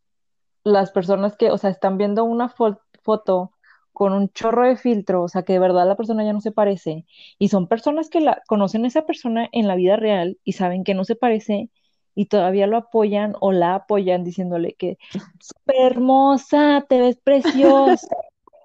las 0.63 0.91
personas 0.91 1.35
que, 1.35 1.51
o 1.51 1.57
sea, 1.57 1.69
están 1.69 1.97
viendo 1.97 2.23
una 2.23 2.47
fo- 2.49 2.79
foto 3.03 3.51
con 3.99 4.13
un 4.13 4.29
chorro 4.29 4.65
de 4.65 4.77
filtro, 4.77 5.23
o 5.23 5.27
sea, 5.27 5.43
que 5.43 5.51
de 5.51 5.59
verdad 5.59 5.85
la 5.85 5.97
persona 5.97 6.23
ya 6.23 6.31
no 6.31 6.39
se 6.39 6.53
parece, 6.53 7.05
y 7.37 7.49
son 7.49 7.67
personas 7.67 8.09
que 8.09 8.21
la 8.21 8.41
conocen 8.47 8.85
a 8.85 8.87
esa 8.87 9.05
persona 9.05 9.49
en 9.51 9.67
la 9.67 9.75
vida 9.75 9.97
real 9.97 10.37
y 10.45 10.53
saben 10.53 10.85
que 10.85 10.93
no 10.93 11.03
se 11.03 11.17
parece 11.17 11.69
y 12.15 12.27
todavía 12.27 12.65
lo 12.65 12.77
apoyan 12.77 13.35
o 13.41 13.51
la 13.51 13.75
apoyan 13.75 14.23
diciéndole 14.23 14.75
que 14.75 14.97
súper 15.41 15.75
hermosa, 15.81 16.85
te 16.87 17.01
ves 17.01 17.17
preciosa. 17.17 18.07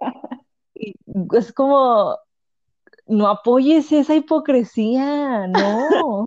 Y 0.76 0.94
es 1.36 1.52
como, 1.52 2.16
no 3.06 3.28
apoyes 3.28 3.90
esa 3.92 4.14
hipocresía, 4.14 5.46
no. 5.46 6.26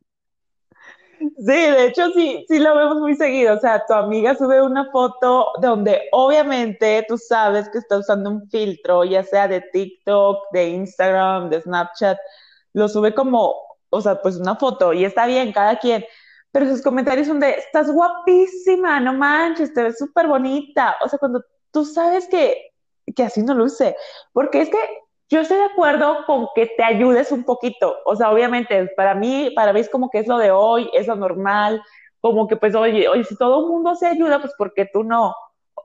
Sí, 1.36 1.44
de 1.46 1.88
hecho 1.88 2.10
sí, 2.12 2.46
sí 2.48 2.60
lo 2.60 2.76
vemos 2.76 2.98
muy 2.98 3.16
seguido. 3.16 3.56
O 3.56 3.60
sea, 3.60 3.84
tu 3.86 3.94
amiga 3.94 4.36
sube 4.36 4.62
una 4.62 4.90
foto 4.92 5.48
donde 5.62 6.02
obviamente 6.12 7.06
tú 7.08 7.18
sabes 7.18 7.70
que 7.70 7.80
está 7.80 7.98
usando 7.98 8.30
un 8.30 8.50
filtro, 8.50 9.04
ya 9.04 9.24
sea 9.24 9.48
de 9.48 9.62
TikTok, 9.62 10.38
de 10.52 10.70
Instagram, 10.70 11.50
de 11.50 11.62
Snapchat. 11.62 12.18
Lo 12.74 12.88
sube 12.88 13.14
como, 13.14 13.56
o 13.90 14.02
sea, 14.02 14.22
pues 14.22 14.38
una 14.38 14.56
foto 14.56 14.94
y 14.94 15.06
está 15.06 15.26
bien, 15.26 15.52
cada 15.52 15.80
quien. 15.80 16.06
Pero 16.52 16.68
sus 16.68 16.82
comentarios 16.82 17.28
son 17.28 17.40
de, 17.40 17.52
estás 17.52 17.92
guapísima, 17.92 19.00
no 19.00 19.14
manches, 19.14 19.74
te 19.74 19.84
ves 19.84 19.98
súper 19.98 20.28
bonita. 20.28 20.96
O 21.04 21.10
sea, 21.10 21.20
cuando 21.20 21.44
tú 21.72 21.86
sabes 21.86 22.28
que, 22.28 22.72
que 23.16 23.24
así 23.24 23.42
no 23.44 23.54
luce. 23.54 23.96
Porque 24.34 24.62
es 24.62 24.70
que 24.70 24.78
yo 25.30 25.42
estoy 25.42 25.58
de 25.58 25.66
acuerdo 25.66 26.26
con 26.26 26.48
que 26.56 26.68
te 26.78 26.84
ayudes 26.84 27.32
un 27.32 27.44
poquito. 27.44 27.98
O 28.06 28.16
sea, 28.16 28.32
obviamente, 28.32 28.88
para 28.96 29.14
mí, 29.16 29.52
para 29.56 29.74
mí 29.74 29.80
es 29.82 29.90
como 29.90 30.10
que 30.10 30.20
es 30.20 30.28
lo 30.28 30.38
de 30.38 30.52
hoy, 30.52 30.90
es 30.94 31.08
lo 31.08 31.16
normal, 31.16 31.82
como 32.22 32.48
que 32.48 32.56
pues, 32.58 32.76
oye, 32.76 33.08
oye, 33.08 33.24
si 33.24 33.38
todo 33.38 33.62
el 33.62 33.68
mundo 33.68 33.96
se 33.96 34.08
ayuda, 34.08 34.40
pues 34.40 34.54
¿por 34.58 34.74
qué 34.74 34.86
tú 34.92 35.04
no? 35.04 35.36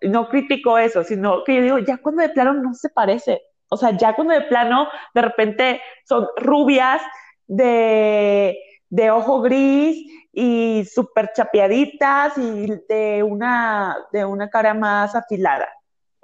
No 0.03 0.29
critico 0.29 0.79
eso, 0.79 1.05
sino 1.05 1.45
que 1.45 1.57
yo 1.57 1.63
digo, 1.63 1.79
ya 1.79 1.99
cuando 1.99 2.23
de 2.23 2.31
plano 2.31 2.55
no 2.55 2.75
se 2.75 2.89
parece, 2.91 3.43
o 3.69 3.77
sea, 3.77 3.97
ya 3.97 4.15
cuando 4.15 4.35
de 4.35 4.43
plano 4.43 4.89
de 5.15 5.23
repente 5.23 5.81
son 6.05 6.27
rubias 6.37 7.01
de, 7.47 8.59
de 8.89 9.11
ojo 9.11 9.41
gris 9.43 9.97
y 10.33 10.85
súper 10.85 11.33
chapeaditas 11.35 12.37
y 12.39 12.67
de 12.89 13.23
una, 13.23 13.97
de 14.13 14.25
una 14.25 14.51
cara 14.51 14.75
más 14.75 15.15
afilada. 15.15 15.69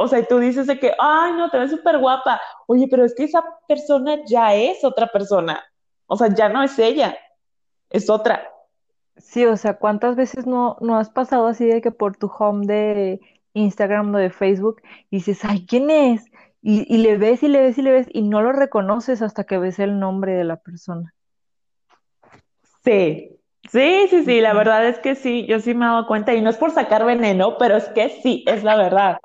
O 0.01 0.07
sea, 0.07 0.21
y 0.21 0.27
tú 0.27 0.39
dices 0.39 0.69
de 0.69 0.79
que, 0.79 0.93
ay, 0.97 1.33
no, 1.33 1.51
te 1.51 1.59
ves 1.59 1.73
súper 1.73 1.99
guapa. 1.99 2.41
Oye, 2.69 2.87
pero 2.89 3.05
es 3.05 3.17
que 3.17 3.25
esa 3.25 3.43
persona 3.67 4.19
ya 4.27 4.55
es 4.55 4.85
otra 4.85 5.09
persona. 5.09 5.61
O 6.07 6.17
sea, 6.17 6.33
ya 6.33 6.49
no 6.49 6.63
es 6.63 6.79
ella, 6.79 7.19
es 7.91 8.09
otra. 8.09 8.49
Sí, 9.17 9.45
o 9.45 9.57
sea, 9.57 9.77
¿cuántas 9.77 10.15
veces 10.15 10.47
no, 10.47 10.77
no 10.81 10.97
has 10.97 11.11
pasado 11.11 11.49
así 11.49 11.67
de 11.67 11.81
que 11.83 11.91
por 11.91 12.17
tu 12.17 12.29
home 12.29 12.65
de 12.67 13.21
Instagram 13.55 14.15
o 14.15 14.19
de 14.19 14.31
Facebook 14.31 14.83
dices, 15.11 15.41
ay, 15.45 15.67
¿quién 15.67 15.91
es? 15.91 16.27
Y, 16.63 16.87
y 16.95 16.99
le 16.99 17.19
ves 17.19 17.43
y 17.43 17.49
le 17.49 17.61
ves 17.61 17.77
y 17.79 17.83
le 17.83 17.91
ves 17.91 18.07
y 18.13 18.23
no 18.23 18.41
lo 18.41 18.53
reconoces 18.53 19.21
hasta 19.21 19.45
que 19.45 19.59
ves 19.59 19.81
el 19.81 19.99
nombre 19.99 20.35
de 20.35 20.45
la 20.45 20.59
persona. 20.59 21.13
Sí, 22.85 23.37
sí, 23.69 24.07
sí, 24.11 24.25
sí, 24.25 24.41
la 24.41 24.55
verdad 24.55 24.87
es 24.87 25.01
que 25.01 25.17
sí, 25.17 25.45
yo 25.47 25.59
sí 25.59 25.75
me 25.75 25.87
he 25.87 25.89
dado 25.89 26.07
cuenta 26.07 26.35
y 26.35 26.41
no 26.41 26.51
es 26.51 26.57
por 26.57 26.71
sacar 26.71 27.05
veneno, 27.05 27.59
pero 27.59 27.77
es 27.77 27.89
que 27.89 28.11
sí, 28.23 28.45
es 28.47 28.63
la 28.63 28.77
verdad. 28.77 29.19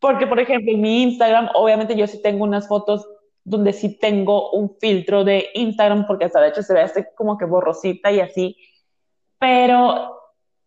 Porque, 0.00 0.26
por 0.26 0.38
ejemplo, 0.38 0.72
en 0.72 0.80
mi 0.80 1.02
Instagram, 1.02 1.50
obviamente 1.54 1.96
yo 1.96 2.06
sí 2.06 2.20
tengo 2.20 2.44
unas 2.44 2.68
fotos 2.68 3.08
donde 3.44 3.72
sí 3.72 3.98
tengo 3.98 4.50
un 4.50 4.76
filtro 4.78 5.24
de 5.24 5.48
Instagram, 5.54 6.06
porque 6.06 6.26
hasta 6.26 6.40
de 6.40 6.48
hecho 6.48 6.62
se 6.62 6.74
ve 6.74 6.80
así 6.82 7.04
como 7.16 7.38
que 7.38 7.44
borrosita 7.44 8.10
y 8.10 8.20
así. 8.20 8.56
Pero 9.38 10.20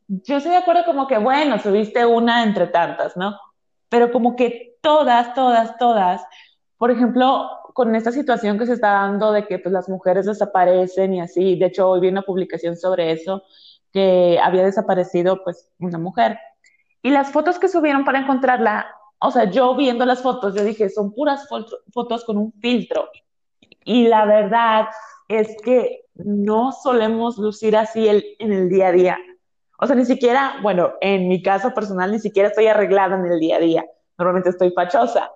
yo 0.08 0.38
estoy 0.38 0.52
de 0.52 0.58
acuerdo 0.58 0.86
como 0.86 1.08
que, 1.08 1.18
bueno, 1.18 1.60
subiste 1.60 2.06
una 2.06 2.44
entre 2.44 2.68
tantas, 2.68 3.18
¿no? 3.18 3.38
Pero 3.90 4.12
como 4.12 4.36
que 4.36 4.78
todas, 4.82 5.34
todas, 5.34 5.78
todas, 5.78 6.22
por 6.78 6.92
ejemplo, 6.92 7.50
con 7.74 7.96
esta 7.96 8.12
situación 8.12 8.58
que 8.58 8.66
se 8.66 8.74
está 8.74 8.90
dando 8.90 9.32
de 9.32 9.46
que 9.46 9.60
pues, 9.60 9.72
las 9.74 9.90
mujeres 9.90 10.26
desaparecen 10.26 11.14
y 11.14 11.22
así, 11.22 11.58
de 11.58 11.68
hecho 11.68 11.90
hoy 11.90 12.00
vi 12.00 12.08
una 12.08 12.22
publicación 12.22 12.78
sobre 12.78 13.12
eso, 13.12 13.44
que 13.92 14.40
había 14.44 14.64
desaparecido 14.64 15.44
pues 15.44 15.70
una 15.80 15.98
mujer. 15.98 16.40
Y 17.02 17.10
las 17.10 17.32
fotos 17.32 17.60
que 17.60 17.68
subieron 17.68 18.04
para 18.06 18.20
encontrarla, 18.20 18.88
o 19.20 19.32
sea, 19.32 19.50
yo 19.50 19.76
viendo 19.76 20.06
las 20.06 20.22
fotos, 20.22 20.56
yo 20.56 20.64
dije, 20.64 20.90
son 20.90 21.14
puras 21.14 21.48
fotos 21.94 22.26
con 22.26 22.38
un 22.38 22.54
filtro. 22.54 23.10
Y 23.84 24.08
la 24.08 24.26
verdad 24.26 24.88
es 25.28 25.56
que 25.64 26.06
no 26.16 26.72
solemos 26.72 27.38
lucir 27.38 27.78
así 27.78 28.08
el, 28.08 28.26
en 28.40 28.52
el 28.52 28.70
día 28.70 28.88
a 28.88 28.92
día. 28.92 29.18
O 29.80 29.86
sea, 29.86 29.96
ni 29.96 30.06
siquiera, 30.06 30.56
bueno, 30.62 30.94
en 31.02 31.28
mi 31.28 31.42
caso 31.42 31.74
personal, 31.74 32.12
ni 32.12 32.20
siquiera 32.20 32.50
estoy 32.50 32.68
arreglada 32.68 33.16
en 33.16 33.26
el 33.26 33.40
día 33.40 33.58
a 33.58 33.60
día. 33.60 33.86
Normalmente 34.18 34.50
estoy 34.50 34.72
fachosa. 34.72 35.32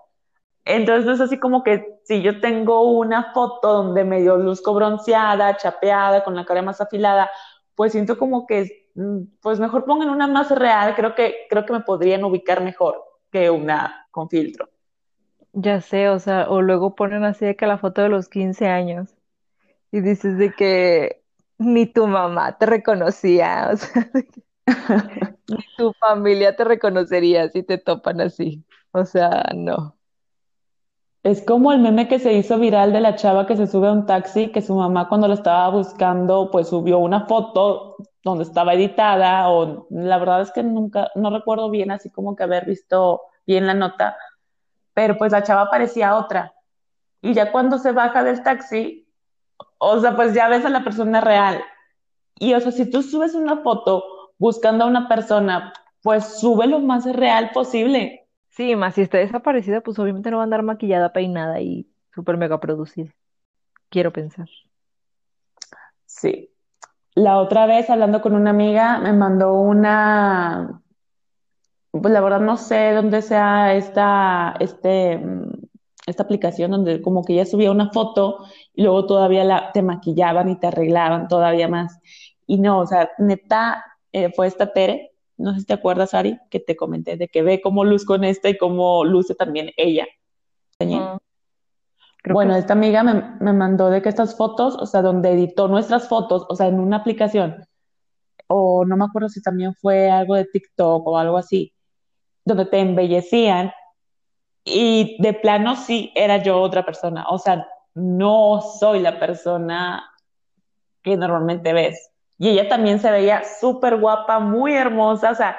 Entonces 0.65 1.15
es 1.15 1.22
así 1.22 1.39
como 1.39 1.63
que 1.63 2.00
si 2.03 2.22
yo 2.22 2.39
tengo 2.39 2.82
una 2.82 3.34
foto 3.34 3.74
donde 3.74 4.03
medio 4.03 4.38
luzco 4.38 4.74
bronceada, 4.74 5.58
chapeada, 5.58 6.24
con 6.24 6.36
la 6.36 6.46
cara 6.46 6.62
más 6.62 6.82
afilada, 6.82 7.30
pues 7.75 7.94
siento 7.94 8.18
como 8.18 8.46
que, 8.46 8.81
pues 9.41 9.60
mejor 9.60 9.86
pongan 9.86 10.10
una 10.10 10.27
más 10.27 10.51
real, 10.51 10.95
creo 10.95 11.15
que, 11.15 11.48
creo 11.50 11.65
que 11.65 11.74
me 11.74 11.81
podrían 11.81 12.24
ubicar 12.24 12.63
mejor 12.63 13.03
que 13.31 13.50
una 13.50 14.07
con 14.12 14.29
filtro. 14.29 14.69
Ya 15.53 15.81
sé, 15.81 16.10
o 16.10 16.19
sea, 16.19 16.50
o 16.50 16.62
luego 16.62 16.95
ponen 16.95 17.24
así 17.24 17.45
de 17.45 17.55
que 17.55 17.67
la 17.67 17.77
foto 17.77 18.01
de 18.01 18.10
los 18.10 18.29
15 18.29 18.67
años 18.67 19.15
y 19.91 20.01
dices 20.01 20.38
de 20.38 20.53
que 20.53 21.24
ni 21.57 21.86
tu 21.86 22.07
mamá 22.07 22.57
te 22.57 22.65
reconocía, 22.65 23.69
o 23.74 23.77
sea, 23.77 24.10
ni 25.48 25.57
tu 25.77 25.93
familia 25.93 26.55
te 26.55 26.63
reconocería 26.63 27.50
si 27.50 27.63
te 27.63 27.77
topan 27.77 28.21
así. 28.21 28.63
O 28.91 29.05
sea, 29.05 29.45
no. 29.55 29.95
Es 31.24 31.43
como 31.43 31.71
el 31.71 31.79
meme 31.79 32.07
que 32.07 32.17
se 32.17 32.33
hizo 32.33 32.57
viral 32.57 32.93
de 32.93 33.01
la 33.01 33.15
chava 33.15 33.45
que 33.45 33.55
se 33.55 33.67
sube 33.67 33.88
a 33.88 33.91
un 33.91 34.05
taxi, 34.07 34.51
que 34.51 34.62
su 34.62 34.74
mamá 34.75 35.07
cuando 35.07 35.27
lo 35.27 35.36
estaba 35.36 35.69
buscando, 35.69 36.50
pues 36.50 36.69
subió 36.69 36.98
una 36.98 37.27
foto 37.27 37.95
donde 38.24 38.44
estaba 38.44 38.74
editada, 38.74 39.50
o 39.50 39.88
la 39.90 40.18
verdad 40.20 40.42
es 40.42 40.51
que 40.51 40.63
nunca, 40.63 41.10
no 41.16 41.30
recuerdo 41.30 41.70
bien 41.70 41.92
así 41.92 42.10
como 42.10 42.36
que 42.36 42.44
haber 42.44 42.66
visto 42.66 43.22
bien 43.48 43.68
la 43.68 43.74
nota, 43.74 44.18
pero 44.94 45.18
pues 45.18 45.32
la 45.32 45.44
chava 45.44 45.70
parecía 45.70 46.16
otra. 46.16 46.54
Y 47.22 47.34
ya 47.34 47.51
cuando 47.51 47.78
se 47.78 47.92
baja 47.92 48.24
del 48.24 48.44
taxi, 48.44 49.08
o 49.78 50.00
sea, 50.00 50.16
pues 50.16 50.34
ya 50.34 50.48
ves 50.48 50.66
a 50.66 50.70
la 50.70 50.84
persona 50.84 51.22
real. 51.22 51.62
Y 52.40 52.54
o 52.54 52.60
sea, 52.60 52.72
si 52.72 52.90
tú 52.90 53.04
subes 53.04 53.36
una 53.36 53.58
foto 53.58 54.04
buscando 54.38 54.86
a 54.86 54.88
una 54.88 55.08
persona, 55.08 55.74
pues 56.01 56.40
sube 56.40 56.68
lo 56.68 56.80
más 56.80 57.06
real 57.06 57.51
posible 57.54 58.22
Sí, 58.51 58.75
más 58.75 58.96
si 58.96 59.01
está 59.01 59.18
desaparecida, 59.18 59.82
pues 59.82 59.98
obviamente 59.98 60.30
no 60.30 60.38
va 60.38 60.44
a 60.44 60.46
andar 60.46 60.62
maquillada, 60.62 61.13
peinada 61.13 61.62
y 61.62 61.90
súper 62.13 62.36
mega 62.38 62.60
producida. 62.60 63.10
Quiero 63.90 64.12
pensar. 64.12 64.48
Sí. 66.06 66.51
La 67.15 67.39
otra 67.39 67.65
vez, 67.65 67.89
hablando 67.89 68.22
con 68.22 68.36
una 68.36 68.51
amiga, 68.51 69.00
me 69.00 69.13
mandó 69.13 69.53
una, 69.53 70.82
pues 71.91 72.13
la 72.13 72.22
verdad 72.22 72.39
no 72.39 72.58
sé 72.58 72.94
dónde 72.94 73.22
sea 73.22 73.74
esta, 73.75 74.56
este, 74.60 75.18
mm, 75.18 75.51
esta 76.08 76.24
aplicación 76.24 76.72
donde 76.72 77.01
como 77.01 77.24
que 77.24 77.36
ya 77.36 77.46
subía 77.46 77.72
una 77.72 77.91
foto 77.91 78.46
y 78.74 78.84
luego 78.84 79.06
todavía 79.06 79.44
la, 79.44 79.72
te 79.72 79.82
maquillaban 79.82 80.50
y 80.50 80.60
te 80.60 80.68
arreglaban 80.68 81.27
todavía 81.27 81.68
más. 81.68 82.00
Y 82.48 82.60
no, 82.60 82.80
o 82.80 82.88
sea, 82.88 83.12
neta, 83.18 83.84
eh, 84.12 84.32
fue 84.34 84.48
esta 84.48 84.74
Tere 84.74 85.12
no 85.41 85.53
sé 85.53 85.62
si 85.62 85.65
te 85.65 85.74
acuerdas, 85.74 86.13
Ari, 86.13 86.38
que 86.50 86.60
te 86.60 86.75
comenté 86.75 87.18
de 87.18 87.27
que 87.27 87.41
ve 87.41 87.62
cómo 87.62 87.84
luz 87.84 88.06
con 88.06 88.24
esta 88.24 88.50
y 88.50 88.58
cómo 88.58 89.03
luce 89.03 89.36
también 89.36 89.72
ella. 89.75 90.08
Bueno, 92.24 92.56
esta 92.56 92.74
amiga 92.74 93.04
me, 93.04 93.36
me, 93.40 93.54
mandó 93.54 93.90
de 93.90 94.01
que 94.01 94.10
estas 94.10 94.38
fotos, 94.38 94.75
o 94.75 94.86
sea, 94.86 95.01
donde 95.01 95.32
editó 95.32 95.68
nuestras 95.68 96.08
fotos, 96.08 96.46
o 96.50 96.56
sea, 96.56 96.68
en 96.68 96.80
una 96.80 96.98
aplicación, 96.98 97.66
o 98.48 98.86
no 98.86 98.98
me 98.98 99.06
acuerdo 99.06 99.30
si 99.30 99.42
también 99.42 99.74
fue 99.75 100.12
algo 100.12 100.36
de 100.36 100.46
TikTok 100.46 101.08
o 101.08 101.18
algo 101.18 101.38
así, 101.38 101.74
donde 102.46 102.66
te 102.66 102.80
embellecían 102.80 103.72
y 104.63 105.18
de 105.22 105.34
plano 105.34 105.75
sí 105.75 106.12
era 106.16 106.38
yo 106.38 106.60
otra 106.62 106.86
persona, 106.86 107.25
o 107.30 107.38
sea, 107.40 107.66
no 107.94 108.62
soy 108.62 109.00
la 109.00 109.20
persona 109.20 110.04
que 111.01 111.18
normalmente 111.18 111.74
ves. 111.74 112.12
Y 112.38 112.50
ella 112.50 112.70
también 112.70 113.00
se 113.00 113.12
veía 113.12 113.44
súper 113.60 113.98
guapa, 113.98 114.40
muy 114.40 114.74
hermosa, 114.74 115.32
o 115.32 115.36
sea, 115.36 115.58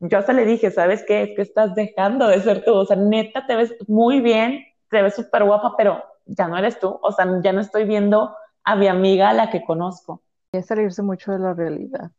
yo 0.00 0.18
hasta 0.18 0.32
le 0.32 0.44
dije, 0.44 0.70
¿sabes 0.70 1.04
qué? 1.06 1.22
Es 1.22 1.30
que 1.36 1.42
estás 1.42 1.74
dejando 1.74 2.26
de 2.26 2.40
ser 2.40 2.64
tú, 2.64 2.74
o 2.74 2.84
sea, 2.84 2.96
neta, 2.96 3.46
te 3.46 3.54
ves 3.54 3.74
muy 3.86 4.20
bien, 4.20 4.64
te 4.92 5.02
ves 5.02 5.16
súper 5.16 5.42
guapa, 5.44 5.74
pero 5.76 6.04
ya 6.26 6.46
no 6.46 6.56
eres 6.56 6.78
tú, 6.78 6.96
o 7.02 7.10
sea, 7.10 7.26
ya 7.42 7.52
no 7.52 7.60
estoy 7.60 7.84
viendo 7.84 8.36
a 8.62 8.76
mi 8.76 8.86
amiga 8.86 9.30
a 9.30 9.34
la 9.34 9.50
que 9.50 9.64
conozco. 9.64 10.22
Es 10.52 10.66
salirse 10.66 11.02
mucho 11.02 11.32
de 11.32 11.40
la 11.40 11.54
realidad 11.54 12.12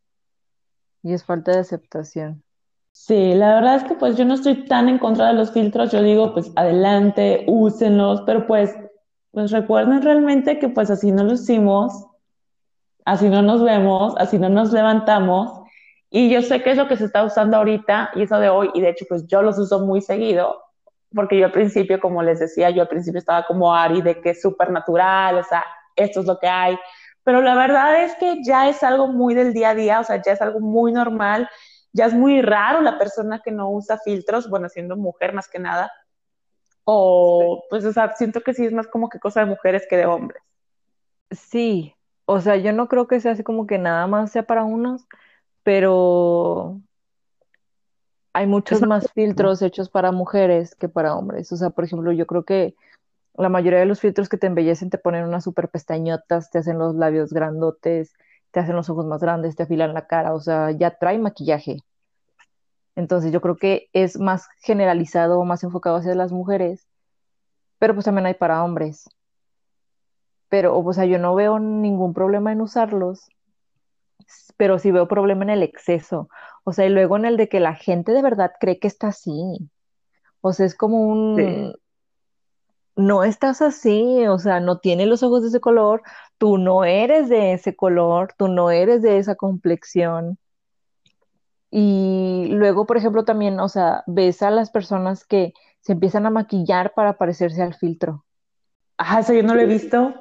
y 1.03 1.13
es 1.13 1.23
falta 1.23 1.51
de 1.51 1.59
aceptación. 1.59 2.43
Sí, 2.91 3.33
la 3.33 3.55
verdad 3.55 3.75
es 3.75 3.83
que 3.85 3.95
pues 3.95 4.17
yo 4.17 4.25
no 4.25 4.33
estoy 4.33 4.65
tan 4.65 4.89
en 4.89 4.99
contra 4.99 5.27
de 5.27 5.33
los 5.33 5.51
filtros, 5.51 5.91
yo 5.91 6.01
digo 6.01 6.33
pues 6.33 6.51
adelante, 6.55 7.45
úsenlos, 7.47 8.21
pero 8.25 8.45
pues, 8.45 8.75
pues 9.31 9.51
recuerden 9.51 10.01
realmente 10.01 10.59
que 10.59 10.69
pues 10.69 10.91
así 10.91 11.11
no 11.11 11.23
lo 11.23 11.33
hicimos 11.33 12.07
así 13.05 13.29
no 13.29 13.41
nos 13.41 13.63
vemos, 13.63 14.15
así 14.17 14.37
no 14.37 14.49
nos 14.49 14.71
levantamos. 14.71 15.61
Y 16.09 16.29
yo 16.29 16.41
sé 16.41 16.61
que 16.61 16.71
es 16.71 16.77
lo 16.77 16.87
que 16.87 16.97
se 16.97 17.05
está 17.05 17.23
usando 17.23 17.57
ahorita 17.57 18.11
y 18.15 18.23
eso 18.23 18.39
de 18.39 18.49
hoy, 18.49 18.69
y 18.73 18.81
de 18.81 18.89
hecho 18.89 19.05
pues 19.09 19.25
yo 19.27 19.41
los 19.41 19.57
uso 19.57 19.79
muy 19.79 20.01
seguido, 20.01 20.61
porque 21.13 21.37
yo 21.37 21.45
al 21.45 21.51
principio, 21.51 21.99
como 21.99 22.23
les 22.23 22.39
decía, 22.39 22.69
yo 22.69 22.81
al 22.81 22.87
principio 22.87 23.19
estaba 23.19 23.45
como 23.45 23.73
Ari 23.73 24.01
de 24.01 24.21
que 24.21 24.31
es 24.31 24.41
súper 24.41 24.71
natural, 24.71 25.37
o 25.37 25.43
sea, 25.43 25.63
esto 25.95 26.21
es 26.21 26.25
lo 26.25 26.39
que 26.39 26.47
hay, 26.47 26.77
pero 27.23 27.41
la 27.41 27.55
verdad 27.55 28.03
es 28.03 28.15
que 28.15 28.43
ya 28.43 28.69
es 28.69 28.83
algo 28.83 29.07
muy 29.07 29.33
del 29.33 29.53
día 29.53 29.69
a 29.69 29.75
día, 29.75 29.99
o 29.99 30.03
sea, 30.03 30.21
ya 30.21 30.33
es 30.33 30.41
algo 30.41 30.59
muy 30.59 30.91
normal, 30.91 31.49
ya 31.91 32.05
es 32.05 32.13
muy 32.13 32.41
raro 32.41 32.81
la 32.81 32.97
persona 32.97 33.41
que 33.43 33.51
no 33.51 33.69
usa 33.69 33.99
filtros, 34.03 34.49
bueno, 34.49 34.69
siendo 34.69 34.97
mujer 34.97 35.33
más 35.33 35.47
que 35.47 35.59
nada, 35.59 35.91
o 36.83 37.63
pues, 37.69 37.85
o 37.85 37.93
sea, 37.93 38.13
siento 38.15 38.41
que 38.41 38.53
sí 38.53 38.65
es 38.65 38.73
más 38.73 38.87
como 38.87 39.09
que 39.09 39.19
cosa 39.19 39.41
de 39.41 39.45
mujeres 39.45 39.85
que 39.89 39.97
de 39.97 40.05
hombres. 40.05 40.41
Sí, 41.31 41.95
o 42.25 42.41
sea, 42.41 42.57
yo 42.57 42.73
no 42.73 42.87
creo 42.87 43.07
que 43.07 43.19
sea 43.19 43.33
así 43.33 43.43
como 43.43 43.67
que 43.67 43.77
nada 43.77 44.07
más 44.07 44.31
sea 44.31 44.43
para 44.43 44.63
unos, 44.63 45.05
pero 45.63 46.81
hay 48.33 48.47
muchos 48.47 48.81
más 48.81 49.11
filtros 49.13 49.61
hechos 49.61 49.89
para 49.89 50.11
mujeres 50.11 50.75
que 50.75 50.89
para 50.89 51.15
hombres. 51.15 51.51
O 51.51 51.57
sea, 51.57 51.69
por 51.69 51.83
ejemplo, 51.85 52.11
yo 52.11 52.27
creo 52.27 52.43
que 52.43 52.75
la 53.35 53.49
mayoría 53.49 53.79
de 53.79 53.85
los 53.85 53.99
filtros 53.99 54.29
que 54.29 54.37
te 54.37 54.47
embellecen 54.47 54.89
te 54.89 54.97
ponen 54.97 55.25
unas 55.25 55.43
super 55.43 55.69
pestañotas, 55.69 56.51
te 56.51 56.59
hacen 56.59 56.77
los 56.77 56.95
labios 56.95 57.31
grandotes, 57.31 58.13
te 58.51 58.59
hacen 58.59 58.75
los 58.75 58.89
ojos 58.89 59.05
más 59.05 59.21
grandes, 59.21 59.55
te 59.55 59.63
afilan 59.63 59.93
la 59.93 60.07
cara, 60.07 60.33
o 60.33 60.39
sea, 60.39 60.71
ya 60.71 60.97
trae 60.97 61.17
maquillaje. 61.17 61.77
Entonces 62.95 63.31
yo 63.31 63.41
creo 63.41 63.55
que 63.55 63.89
es 63.93 64.19
más 64.19 64.47
generalizado, 64.59 65.43
más 65.45 65.63
enfocado 65.63 65.95
hacia 65.95 66.13
las 66.13 66.31
mujeres, 66.31 66.87
pero 67.79 67.93
pues 67.93 68.05
también 68.05 68.27
hay 68.27 68.35
para 68.35 68.63
hombres 68.63 69.09
pero, 70.53 70.77
o 70.77 70.93
sea, 70.93 71.05
yo 71.05 71.17
no 71.17 71.33
veo 71.33 71.57
ningún 71.57 72.13
problema 72.13 72.51
en 72.51 72.61
usarlos, 72.61 73.27
pero 74.55 74.77
sí 74.77 74.91
veo 74.91 75.07
problema 75.07 75.43
en 75.45 75.49
el 75.49 75.63
exceso. 75.63 76.29
O 76.63 76.73
sea, 76.73 76.85
y 76.85 76.89
luego 76.89 77.17
en 77.17 77.25
el 77.25 77.37
de 77.37 77.49
que 77.49 77.59
la 77.59 77.75
gente 77.75 78.11
de 78.11 78.21
verdad 78.21 78.51
cree 78.59 78.79
que 78.79 78.87
está 78.87 79.07
así. 79.07 79.69
O 80.41 80.53
sea, 80.53 80.65
es 80.65 80.75
como 80.75 81.01
un... 81.01 81.75
No 82.95 83.23
estás 83.23 83.63
así, 83.63 84.27
o 84.27 84.37
sea, 84.37 84.59
no 84.59 84.77
tienes 84.77 85.07
los 85.07 85.23
ojos 85.23 85.41
de 85.41 85.47
ese 85.47 85.59
color, 85.59 86.03
tú 86.37 86.59
no 86.59 86.83
eres 86.85 87.27
de 87.27 87.53
ese 87.53 87.75
color, 87.75 88.33
tú 88.37 88.47
no 88.47 88.69
eres 88.69 89.01
de 89.01 89.17
esa 89.17 89.33
complexión. 89.33 90.37
Y 91.71 92.49
luego, 92.51 92.85
por 92.85 92.97
ejemplo, 92.97 93.25
también, 93.25 93.59
o 93.59 93.67
sea, 93.67 94.03
ves 94.05 94.43
a 94.43 94.51
las 94.51 94.69
personas 94.69 95.25
que 95.25 95.53
se 95.81 95.93
empiezan 95.93 96.27
a 96.27 96.29
maquillar 96.29 96.93
para 96.93 97.17
parecerse 97.17 97.63
al 97.63 97.73
filtro. 97.73 98.25
Ajá, 98.97 99.21
eso 99.21 99.33
yo 99.33 99.41
no 99.41 99.55
lo 99.55 99.61
he 99.61 99.65
visto. 99.65 100.13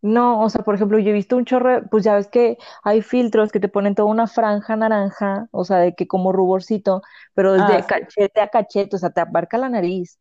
No, 0.00 0.42
o 0.42 0.48
sea, 0.50 0.62
por 0.64 0.74
ejemplo, 0.76 0.98
yo 0.98 1.10
he 1.10 1.12
visto 1.12 1.36
un 1.36 1.44
chorro, 1.44 1.82
pues 1.90 2.04
ya 2.04 2.14
ves 2.14 2.28
que 2.28 2.56
hay 2.84 3.02
filtros 3.02 3.50
que 3.50 3.58
te 3.60 3.68
ponen 3.68 3.94
toda 3.96 4.08
una 4.08 4.28
franja 4.28 4.76
naranja, 4.76 5.48
o 5.50 5.64
sea, 5.64 5.78
de 5.78 5.94
que 5.94 6.06
como 6.06 6.32
ruborcito, 6.32 7.02
pero 7.34 7.54
desde 7.54 7.74
Ah, 7.74 7.82
sí. 7.82 7.88
cachete 7.88 8.40
a 8.40 8.48
cachete, 8.48 8.94
o 8.96 8.98
sea, 8.98 9.10
te 9.10 9.20
abarca 9.20 9.58
la 9.58 9.68
nariz. 9.68 10.18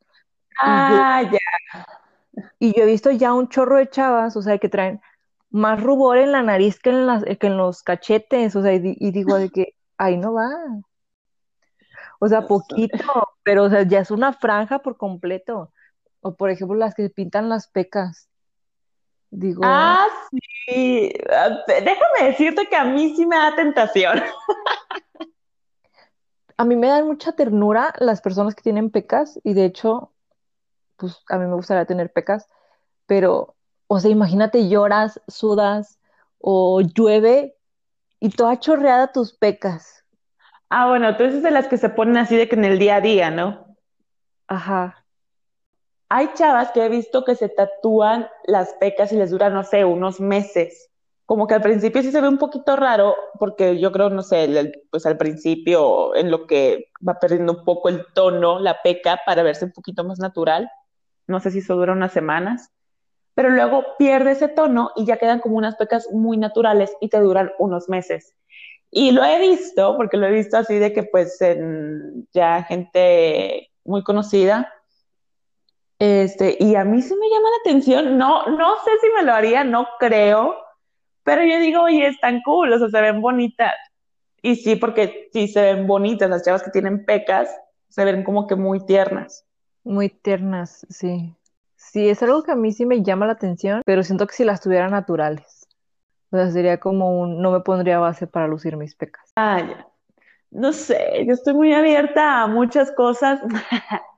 Y 0.63 0.85
yo, 0.87 1.05
Ah, 1.05 1.21
ya. 1.31 1.39
y 2.59 2.73
yo 2.77 2.83
he 2.83 2.87
visto 2.87 3.11
ya 3.11 3.33
un 3.33 3.49
chorro 3.49 3.77
de 3.77 3.89
chavas, 3.89 4.35
o 4.35 4.41
sea, 4.41 4.57
que 4.57 4.69
traen 4.69 5.01
más 5.49 5.81
rubor 5.81 6.17
en 6.17 6.31
la 6.31 6.43
nariz 6.43 6.79
que 6.79 6.89
en 6.89 7.07
las, 7.07 7.23
que 7.23 7.47
en 7.47 7.57
los 7.57 7.83
cachetes, 7.83 8.55
o 8.55 8.61
sea, 8.61 8.73
y, 8.75 8.81
y 8.99 9.11
digo 9.11 9.37
de 9.37 9.49
que 9.49 9.75
ahí 9.97 10.17
no 10.17 10.33
va. 10.33 10.49
O 12.19 12.27
sea, 12.27 12.47
poquito, 12.47 13.03
pero 13.43 13.63
o 13.65 13.69
sea, 13.69 13.83
ya 13.83 13.99
es 13.99 14.11
una 14.11 14.33
franja 14.33 14.79
por 14.79 14.97
completo. 14.97 15.73
O 16.21 16.35
por 16.35 16.49
ejemplo, 16.49 16.77
las 16.77 16.95
que 16.95 17.09
pintan 17.09 17.49
las 17.49 17.67
pecas. 17.67 18.29
Digo, 19.29 19.63
Ah, 19.65 20.07
sí. 20.31 21.11
Ah, 21.31 21.59
Déjame 21.67 22.29
decirte 22.29 22.67
que 22.67 22.75
a 22.75 22.85
mí 22.85 23.15
sí 23.15 23.25
me 23.25 23.37
da 23.37 23.55
tentación. 23.55 24.21
a 26.57 26.65
mí 26.65 26.75
me 26.75 26.87
dan 26.87 27.07
mucha 27.07 27.33
ternura 27.33 27.93
las 27.99 28.21
personas 28.21 28.55
que 28.55 28.63
tienen 28.63 28.89
pecas 28.89 29.39
y 29.43 29.53
de 29.53 29.65
hecho, 29.65 30.11
pues 30.97 31.23
a 31.29 31.37
mí 31.37 31.45
me 31.45 31.53
gustaría 31.53 31.85
tener 31.85 32.11
pecas, 32.11 32.47
pero, 33.05 33.55
o 33.87 33.99
sea, 33.99 34.09
imagínate 34.11 34.67
lloras, 34.67 35.21
sudas 35.27 35.99
o 36.39 36.81
llueve 36.81 37.55
y 38.19 38.29
toda 38.29 38.59
chorreada 38.59 39.11
tus 39.11 39.33
pecas. 39.33 40.03
Ah, 40.69 40.87
bueno, 40.89 41.15
tú 41.15 41.23
eres 41.23 41.43
de 41.43 41.51
las 41.51 41.67
que 41.67 41.77
se 41.77 41.89
ponen 41.89 42.17
así 42.17 42.35
de 42.35 42.49
que 42.49 42.55
en 42.55 42.65
el 42.65 42.79
día 42.79 42.95
a 42.95 43.01
día, 43.01 43.29
¿no? 43.29 43.77
Ajá, 44.47 45.05
Hay 46.09 46.29
chavas 46.35 46.71
que 46.71 46.85
he 46.85 46.89
visto 46.89 47.25
que 47.25 47.35
se 47.35 47.49
tatúan 47.49 48.27
las 48.45 48.73
pecas 48.75 49.11
y 49.11 49.17
les 49.17 49.31
duran, 49.31 49.53
no 49.53 49.63
sé, 49.63 49.83
unos 49.83 50.19
meses. 50.21 50.89
Como 51.25 51.47
que 51.47 51.55
al 51.55 51.61
principio 51.61 52.01
sí 52.01 52.11
se 52.11 52.21
ve 52.21 52.29
un 52.29 52.37
poquito 52.37 52.77
raro, 52.77 53.13
porque 53.37 53.77
yo 53.79 53.91
creo, 53.91 54.09
no 54.09 54.21
sé, 54.21 54.71
pues 54.89 55.05
al 55.05 55.17
principio 55.17 56.15
en 56.15 56.31
lo 56.31 56.47
que 56.47 56.91
va 57.05 57.19
perdiendo 57.19 57.53
un 57.53 57.65
poco 57.65 57.89
el 57.89 58.05
tono, 58.13 58.59
la 58.59 58.81
peca, 58.81 59.19
para 59.25 59.43
verse 59.43 59.65
un 59.65 59.73
poquito 59.73 60.05
más 60.05 60.19
natural. 60.19 60.71
No 61.27 61.41
sé 61.41 61.51
si 61.51 61.59
eso 61.59 61.75
dura 61.75 61.91
unas 61.91 62.13
semanas. 62.13 62.71
Pero 63.35 63.49
luego 63.49 63.83
pierde 63.99 64.31
ese 64.31 64.47
tono 64.47 64.91
y 64.95 65.05
ya 65.05 65.17
quedan 65.17 65.41
como 65.41 65.57
unas 65.57 65.75
pecas 65.75 66.07
muy 66.11 66.37
naturales 66.37 66.95
y 67.01 67.09
te 67.09 67.19
duran 67.19 67.51
unos 67.59 67.89
meses. 67.89 68.33
Y 68.89 69.11
lo 69.11 69.25
he 69.25 69.39
visto, 69.39 69.97
porque 69.97 70.15
lo 70.15 70.27
he 70.27 70.31
visto 70.31 70.55
así 70.55 70.79
de 70.79 70.93
que 70.93 71.03
pues 71.03 71.41
en 71.41 72.27
ya 72.31 72.63
gente 72.63 73.69
muy 73.83 74.03
conocida 74.03 74.73
este, 75.99 76.57
y 76.59 76.75
a 76.75 76.83
mí 76.85 77.01
sí 77.01 77.15
me 77.15 77.29
llama 77.29 77.49
la 77.49 77.57
atención, 77.71 78.17
no, 78.17 78.45
no 78.47 78.75
sé 78.83 78.91
si 79.01 79.07
me 79.15 79.23
lo 79.23 79.33
haría, 79.33 79.63
no 79.63 79.87
creo, 79.99 80.55
pero 81.23 81.43
yo 81.43 81.59
digo, 81.59 81.83
oye, 81.83 82.07
están 82.07 82.41
cool, 82.43 82.71
o 82.73 82.79
sea, 82.79 82.89
se 82.89 83.01
ven 83.01 83.21
bonitas. 83.21 83.73
Y 84.41 84.55
sí, 84.57 84.75
porque 84.75 85.29
sí 85.33 85.47
se 85.47 85.61
ven 85.61 85.87
bonitas, 85.87 86.29
las 86.29 86.43
chavas 86.43 86.63
que 86.63 86.71
tienen 86.71 87.05
pecas 87.05 87.49
se 87.89 88.05
ven 88.05 88.23
como 88.23 88.47
que 88.47 88.55
muy 88.55 88.85
tiernas. 88.85 89.45
muy 89.83 90.09
tiernas, 90.09 90.85
sí. 90.89 91.35
Sí, 91.75 92.09
es 92.09 92.21
algo 92.23 92.43
que 92.43 92.51
a 92.51 92.55
mí 92.55 92.71
sí 92.73 92.85
me 92.85 93.03
llama 93.03 93.25
la 93.27 93.33
atención, 93.33 93.81
pero 93.85 94.03
siento 94.03 94.27
que 94.27 94.35
si 94.35 94.43
las 94.45 94.61
tuviera 94.61 94.89
naturales. 94.89 95.67
O 96.31 96.37
sea, 96.37 96.51
sería 96.51 96.79
como 96.79 97.21
un, 97.21 97.41
no 97.41 97.51
me 97.51 97.61
pondría 97.61 97.99
base 97.99 98.27
para 98.27 98.47
lucir 98.47 98.77
mis 98.77 98.95
pecas. 98.95 99.35
Ah, 99.35 99.59
ya. 99.61 99.87
No 100.51 100.73
sé, 100.73 101.25
yo 101.27 101.33
estoy 101.33 101.53
muy 101.53 101.73
abierta 101.73 102.43
a 102.43 102.47
muchas 102.47 102.91
cosas. 102.91 103.41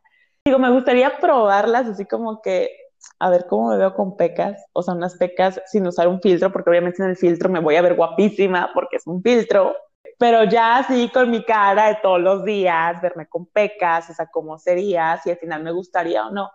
Digo, 0.49 0.57
me 0.57 0.71
gustaría 0.71 1.15
probarlas, 1.19 1.85
así 1.85 2.07
como 2.07 2.41
que 2.41 2.71
a 3.19 3.29
ver 3.29 3.45
cómo 3.45 3.69
me 3.69 3.77
veo 3.77 3.93
con 3.93 4.17
pecas, 4.17 4.65
o 4.73 4.81
sea, 4.81 4.95
unas 4.95 5.15
pecas 5.15 5.61
sin 5.67 5.85
usar 5.85 6.07
un 6.07 6.19
filtro, 6.21 6.51
porque 6.51 6.71
obviamente 6.71 7.03
en 7.03 7.09
el 7.09 7.17
filtro 7.17 7.51
me 7.51 7.59
voy 7.59 7.75
a 7.75 7.83
ver 7.83 7.93
guapísima 7.93 8.71
porque 8.73 8.95
es 8.95 9.05
un 9.05 9.21
filtro, 9.21 9.75
pero 10.17 10.45
ya 10.45 10.77
así 10.79 11.07
con 11.13 11.29
mi 11.29 11.45
cara 11.45 11.89
de 11.89 11.99
todos 12.01 12.19
los 12.19 12.43
días, 12.45 12.99
verme 12.99 13.27
con 13.27 13.45
pecas, 13.45 14.09
o 14.09 14.13
sea, 14.15 14.25
cómo 14.25 14.57
sería, 14.57 15.19
si 15.23 15.29
al 15.29 15.37
final 15.37 15.61
me 15.61 15.71
gustaría 15.71 16.25
o 16.25 16.31
no. 16.31 16.49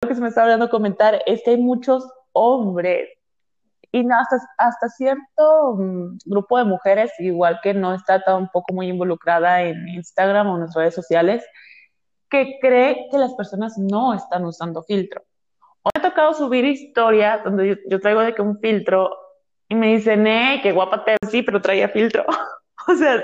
Lo 0.00 0.08
que 0.08 0.16
se 0.16 0.20
me 0.20 0.26
está 0.26 0.42
hablando 0.42 0.68
comentar 0.68 1.22
es 1.24 1.42
que 1.44 1.52
hay 1.52 1.58
muchos 1.58 2.04
hombres 2.32 3.08
y 3.92 4.02
no, 4.02 4.16
hasta, 4.18 4.38
hasta 4.58 4.88
cierto 4.88 5.74
um, 5.74 6.18
grupo 6.24 6.58
de 6.58 6.64
mujeres, 6.64 7.12
igual 7.20 7.60
que 7.62 7.72
no 7.72 7.94
está 7.94 8.20
tampoco 8.20 8.74
muy 8.74 8.88
involucrada 8.88 9.62
en 9.62 9.86
Instagram 9.86 10.48
o 10.48 10.54
en 10.56 10.62
las 10.62 10.74
redes 10.74 10.96
sociales, 10.96 11.44
que 12.32 12.58
cree 12.60 13.08
que 13.10 13.18
las 13.18 13.34
personas 13.34 13.76
no 13.76 14.14
están 14.14 14.44
usando 14.46 14.82
filtro. 14.82 15.22
O 15.82 15.90
me 15.94 16.00
ha 16.00 16.10
tocado 16.10 16.32
subir 16.32 16.64
historias 16.64 17.44
donde 17.44 17.68
yo, 17.68 17.74
yo, 17.88 18.00
traigo 18.00 18.22
de 18.22 18.34
que 18.34 18.40
un 18.40 18.58
filtro 18.58 19.10
y 19.68 19.74
me 19.74 19.94
dicen, 19.94 20.26
eh, 20.26 20.60
qué 20.62 20.72
guapa 20.72 21.04
te 21.04 21.16
sí, 21.30 21.42
pero 21.42 21.60
traía 21.60 21.88
filtro. 21.88 22.24
o 22.88 22.94
sea. 22.94 23.22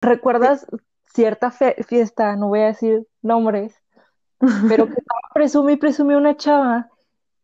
¿Recuerdas 0.00 0.66
cierta 1.14 1.52
fiesta, 1.52 2.34
no 2.36 2.48
voy 2.48 2.60
a 2.60 2.66
decir 2.66 3.06
nombres, 3.22 3.80
pero 4.68 4.86
que 4.86 4.96
presume 5.32 5.72
y 5.72 5.76
presume 5.76 6.16
una 6.16 6.36
chava 6.36 6.90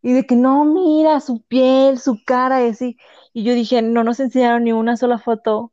y 0.03 0.13
de 0.13 0.27
que 0.27 0.35
no, 0.35 0.65
mira 0.65 1.21
su 1.21 1.43
piel, 1.43 1.99
su 1.99 2.19
cara 2.25 2.65
y 2.65 2.71
así. 2.71 2.99
Y 3.33 3.45
yo 3.45 3.55
dije, 3.55 3.81
no 3.81 4.03
nos 4.03 4.19
enseñaron 4.19 4.65
ni 4.65 4.73
una 4.73 4.97
sola 4.97 5.19
foto 5.19 5.73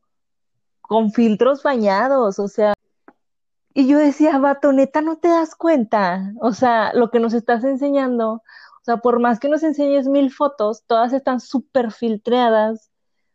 con 0.82 1.12
filtros 1.12 1.64
bañados, 1.64 2.40
o 2.40 2.48
sea. 2.48 2.74
Y 3.78 3.86
yo 3.88 4.00
decía, 4.00 4.40
vato, 4.40 4.74
neta, 4.74 5.02
no 5.02 5.18
te 5.20 5.28
das 5.28 5.54
cuenta. 5.54 6.34
O 6.42 6.52
sea, 6.52 6.92
lo 6.96 7.12
que 7.12 7.20
nos 7.20 7.36
estás 7.36 7.64
enseñando, 7.64 8.32
o 8.32 8.82
sea, 8.82 8.98
por 8.98 9.20
más 9.20 9.40
que 9.40 9.50
nos 9.50 9.62
enseñes 9.62 10.08
mil 10.08 10.34
fotos, 10.34 10.84
todas 10.88 11.14
están 11.14 11.40
súper 11.40 11.92
filtreadas. 11.92 12.90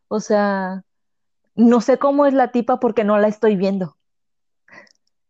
O 0.09 0.19
sea, 0.19 0.83
no 1.55 1.81
sé 1.81 1.97
cómo 1.97 2.27
es 2.27 2.35
la 2.35 2.51
tipa 2.51 2.81
porque 2.81 3.05
no 3.05 3.19
la 3.19 3.29
estoy 3.29 3.55
viendo. 3.55 3.97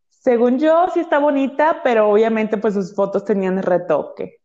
Según 0.09 0.59
yo, 0.59 0.87
sí 0.94 1.01
está 1.01 1.18
bonita, 1.18 1.83
pero 1.85 2.09
obviamente 2.09 2.57
pues 2.57 2.72
sus 2.72 2.94
fotos 2.94 3.27
tenían 3.27 3.62
retoque. 3.62 4.40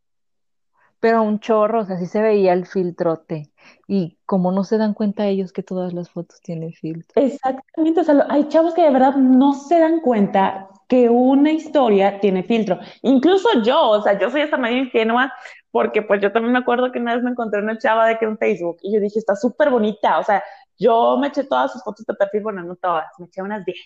Pero 0.99 1.21
un 1.21 1.39
chorro, 1.39 1.81
o 1.81 1.85
sea, 1.85 1.97
sí 1.97 2.05
se 2.07 2.21
veía 2.21 2.53
el 2.53 2.65
filtrote. 2.65 3.51
Y 3.87 4.17
como 4.25 4.51
no 4.51 4.63
se 4.63 4.77
dan 4.77 4.93
cuenta 4.93 5.27
ellos 5.27 5.53
que 5.53 5.63
todas 5.63 5.93
las 5.93 6.09
fotos 6.09 6.41
tienen 6.41 6.73
filtro. 6.73 7.21
Exactamente, 7.21 8.01
o 8.01 8.03
sea, 8.03 8.25
hay 8.29 8.47
chavos 8.47 8.73
que 8.73 8.81
de 8.83 8.91
verdad 8.91 9.15
no 9.15 9.53
se 9.53 9.79
dan 9.79 10.01
cuenta 10.01 10.69
que 10.87 11.09
una 11.09 11.51
historia 11.51 12.19
tiene 12.19 12.43
filtro. 12.43 12.79
Incluso 13.01 13.47
yo, 13.63 13.89
o 13.89 14.01
sea, 14.01 14.17
yo 14.17 14.29
soy 14.29 14.41
hasta 14.41 14.57
medio 14.57 14.79
ingenua 14.79 15.31
porque 15.71 16.01
pues 16.01 16.21
yo 16.21 16.31
también 16.31 16.53
me 16.53 16.59
acuerdo 16.59 16.91
que 16.91 16.99
una 16.99 17.13
vez 17.15 17.23
me 17.23 17.31
encontré 17.31 17.61
una 17.61 17.77
chava 17.77 18.07
de 18.07 18.17
que 18.17 18.25
en 18.25 18.37
Facebook 18.37 18.77
y 18.81 18.93
yo 18.93 18.99
dije, 18.99 19.19
está 19.19 19.35
súper 19.35 19.69
bonita, 19.69 20.19
o 20.19 20.23
sea, 20.23 20.43
yo 20.79 21.17
me 21.19 21.27
eché 21.27 21.43
todas 21.43 21.71
sus 21.73 21.83
fotos 21.83 22.05
de 22.05 22.13
perfil, 22.13 22.43
bueno, 22.43 22.63
no 22.63 22.75
todas, 22.75 23.05
me 23.19 23.25
eché 23.25 23.41
unas 23.41 23.65
10. 23.65 23.77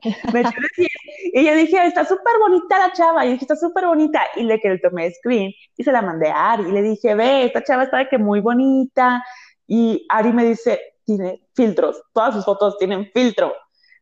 me 0.32 0.40
eché 0.40 0.54
unas 0.56 0.70
10 0.76 0.88
y 1.32 1.44
yo 1.44 1.54
dije, 1.54 1.86
está 1.86 2.04
súper 2.04 2.38
bonita 2.38 2.78
la 2.78 2.92
chava, 2.92 3.26
y 3.26 3.32
dije, 3.32 3.44
está 3.44 3.56
súper 3.56 3.86
bonita, 3.86 4.22
y 4.36 4.42
le 4.44 4.60
que 4.60 4.68
le 4.70 4.78
tomé 4.78 5.10
screen 5.12 5.52
y 5.76 5.84
se 5.84 5.92
la 5.92 6.02
mandé 6.02 6.28
a 6.28 6.52
Ari, 6.52 6.68
y 6.68 6.72
le 6.72 6.82
dije, 6.82 7.14
ve, 7.14 7.44
esta 7.44 7.62
chava 7.62 7.84
está 7.84 7.98
de 7.98 8.08
que 8.08 8.18
muy 8.18 8.40
bonita, 8.40 9.22
y 9.66 10.06
Ari 10.08 10.32
me 10.32 10.44
dice, 10.44 10.80
tiene 11.04 11.42
filtros, 11.54 12.02
todas 12.12 12.34
sus 12.34 12.44
fotos 12.44 12.78
tienen 12.78 13.10
filtro. 13.12 13.54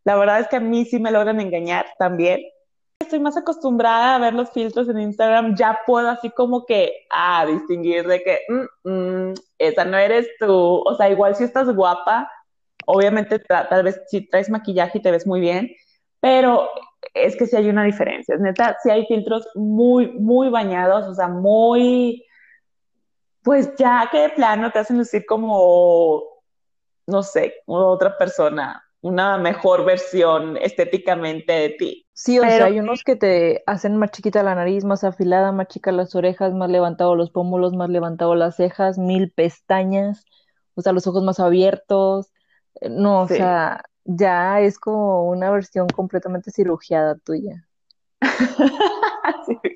La 0.05 0.17
verdad 0.17 0.41
es 0.41 0.49
que 0.49 0.57
a 0.57 0.61
mí 0.61 0.85
sí 0.85 1.01
me 1.01 1.11
logran 1.11 1.41
engañar 1.41 1.87
también. 1.99 2.41
Estoy 3.01 3.19
más 3.19 3.37
acostumbrada 3.37 4.15
a 4.15 4.19
ver 4.19 4.35
los 4.35 4.51
filtros 4.51 4.89
en 4.89 5.01
Instagram, 5.01 5.57
ya 5.57 5.81
puedo 5.87 6.09
así 6.09 6.31
como 6.31 6.65
que, 6.65 6.93
ah, 7.11 7.45
distinguir 7.47 8.07
de 8.07 8.23
que, 8.23 8.39
mm, 8.49 8.91
mm, 8.91 9.35
esa 9.59 9.85
no 9.85 9.99
eres 9.99 10.29
tú. 10.39 10.83
O 10.85 10.95
sea, 10.97 11.11
igual 11.11 11.35
si 11.35 11.45
estás 11.45 11.75
guapa, 11.75 12.31
obviamente 12.87 13.41
tal 13.41 13.85
vez 13.85 14.01
si 14.09 14.29
traes 14.29 14.51
maquillaje 14.51 14.99
y 14.99 15.03
te 15.03 15.13
ves 15.13 15.27
muy 15.27 15.41
bien, 15.41 15.71
pero 16.21 16.69
es 17.15 17.37
que 17.37 17.47
sí 17.47 17.57
hay 17.57 17.69
una 17.71 17.85
diferencia. 17.85 18.35
Es 18.37 18.41
neta, 18.43 18.77
sí 18.83 18.91
hay 18.91 19.07
filtros 19.07 19.49
muy, 19.55 20.13
muy 20.13 20.51
bañados, 20.51 21.07
o 21.09 21.15
sea, 21.15 21.29
muy, 21.29 22.25
pues 23.43 23.73
ya 23.79 24.09
que 24.11 24.19
de 24.23 24.29
plano 24.31 24.71
te 24.73 24.81
hacen 24.81 24.99
lucir 24.99 25.25
como, 25.27 26.23
no 27.07 27.23
sé, 27.23 27.55
otra 27.67 28.17
persona, 28.19 28.83
una 29.03 29.39
mejor 29.39 29.85
versión 29.85 30.57
estéticamente 30.59 31.53
de 31.53 31.71
ti. 31.71 32.07
Sí, 32.15 32.39
o 32.39 32.43
Pero, 32.43 32.51
sea, 32.51 32.67
hay 32.67 32.81
unos 32.81 33.05
que 33.05 33.17
te 33.17 33.63
hacen 33.67 33.97
más 33.99 34.11
chiquita 34.11 34.43
la 34.43 34.55
nariz, 34.55 34.85
más 34.85 35.05
afilada, 35.05 35.53
más 35.53 35.69
chica 35.69 35.93
las 35.93 36.15
orejas, 36.15 36.55
más 36.55 36.71
levantado 36.71 37.15
los 37.15 37.31
pómulos, 37.31 37.75
más 37.75 37.91
levantado 37.91 38.35
las 38.35 38.57
cejas, 38.57 38.99
mil 38.99 39.31
pestañas. 39.33 40.25
o 40.75 40.83
sea, 40.83 40.93
los 40.93 41.07
ojos 41.07 41.23
más 41.25 41.41
abiertos. 41.41 42.33
Eh, 42.81 42.89
No, 42.89 43.23
o 43.23 43.29
Sí. 43.29 43.37
sea, 43.37 43.83
ya 44.05 44.61
es 44.61 44.79
como 44.79 45.29
una 45.29 45.51
versión 45.51 45.89
completamente 45.89 46.51
cirugiada 46.51 47.17
tuya. 47.17 47.65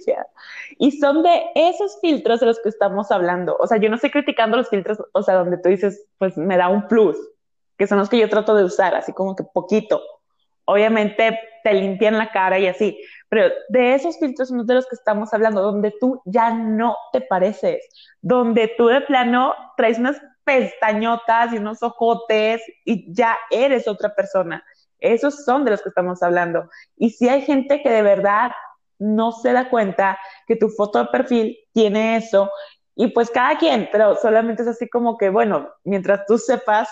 Y 0.79 0.93
son 0.93 1.23
de 1.23 1.43
esos 1.55 1.99
filtros 2.01 2.41
de 2.41 2.47
los 2.47 2.61
que 2.61 2.69
estamos 2.69 3.11
hablando. 3.11 3.57
O 3.59 3.67
sea, 3.67 3.79
yo 3.79 3.89
no 3.89 3.97
estoy 3.97 4.11
criticando 4.11 4.57
los 4.57 4.69
filtros, 4.69 4.99
o 5.13 5.23
sea, 5.23 5.35
donde 5.37 5.59
tú 5.59 5.69
dices, 5.69 6.07
pues 6.19 6.37
me 6.37 6.57
da 6.57 6.69
un 6.69 6.89
plus, 6.89 7.17
que 7.77 7.87
son 7.87 7.99
los 7.99 8.09
que 8.09 8.19
yo 8.19 8.29
trato 8.29 8.55
de 8.55 8.65
usar, 8.65 8.95
así 8.95 9.13
como 9.13 9.37
que 9.37 9.45
poquito. 9.45 10.01
Obviamente 10.65 11.39
te 11.65 11.75
limpian 11.75 12.17
la 12.17 12.31
cara 12.31 12.59
y 12.59 12.67
así, 12.67 12.99
pero 13.29 13.51
de 13.69 13.95
esos 13.95 14.19
filtros 14.19 14.49
son 14.49 14.67
de 14.67 14.75
los 14.75 14.87
que 14.87 14.95
estamos 14.95 15.33
hablando, 15.35 15.61
donde 15.61 15.93
tú 16.01 16.23
ya 16.25 16.55
no 16.55 16.97
te 17.13 17.21
pareces, 17.21 17.87
donde 18.23 18.73
tú 18.79 18.87
de 18.87 19.01
plano 19.03 19.55
traes 19.77 19.99
unas 19.99 20.21
pestañotas 20.51 21.53
y 21.53 21.59
unos 21.59 21.81
ojotes 21.81 22.61
y 22.85 23.13
ya 23.15 23.39
eres 23.51 23.87
otra 23.87 24.13
persona. 24.17 24.65
Esos 24.99 25.45
son 25.45 25.65
de 25.65 25.71
los 25.71 25.81
que 25.81 25.91
estamos 25.91 26.25
hablando. 26.25 26.69
Y 26.97 27.11
si 27.11 27.29
hay 27.29 27.43
gente 27.43 27.83
que 27.83 27.91
de 27.91 28.03
verdad 28.03 28.51
no 28.99 29.31
se 29.31 29.53
da 29.53 29.71
cuenta 29.71 30.19
que 30.49 30.57
tu 30.57 30.69
foto 30.69 30.99
de 30.99 31.07
perfil 31.07 31.57
tiene 31.73 32.17
eso, 32.17 32.51
y 32.97 33.07
pues 33.07 33.31
cada 33.31 33.57
quien, 33.57 33.89
pero 33.93 34.17
solamente 34.17 34.63
es 34.63 34.69
así 34.69 34.89
como 34.89 35.17
que, 35.17 35.31
bueno, 35.31 35.69
mientras 35.85 36.27
tú 36.27 36.37
sepas 36.37 36.89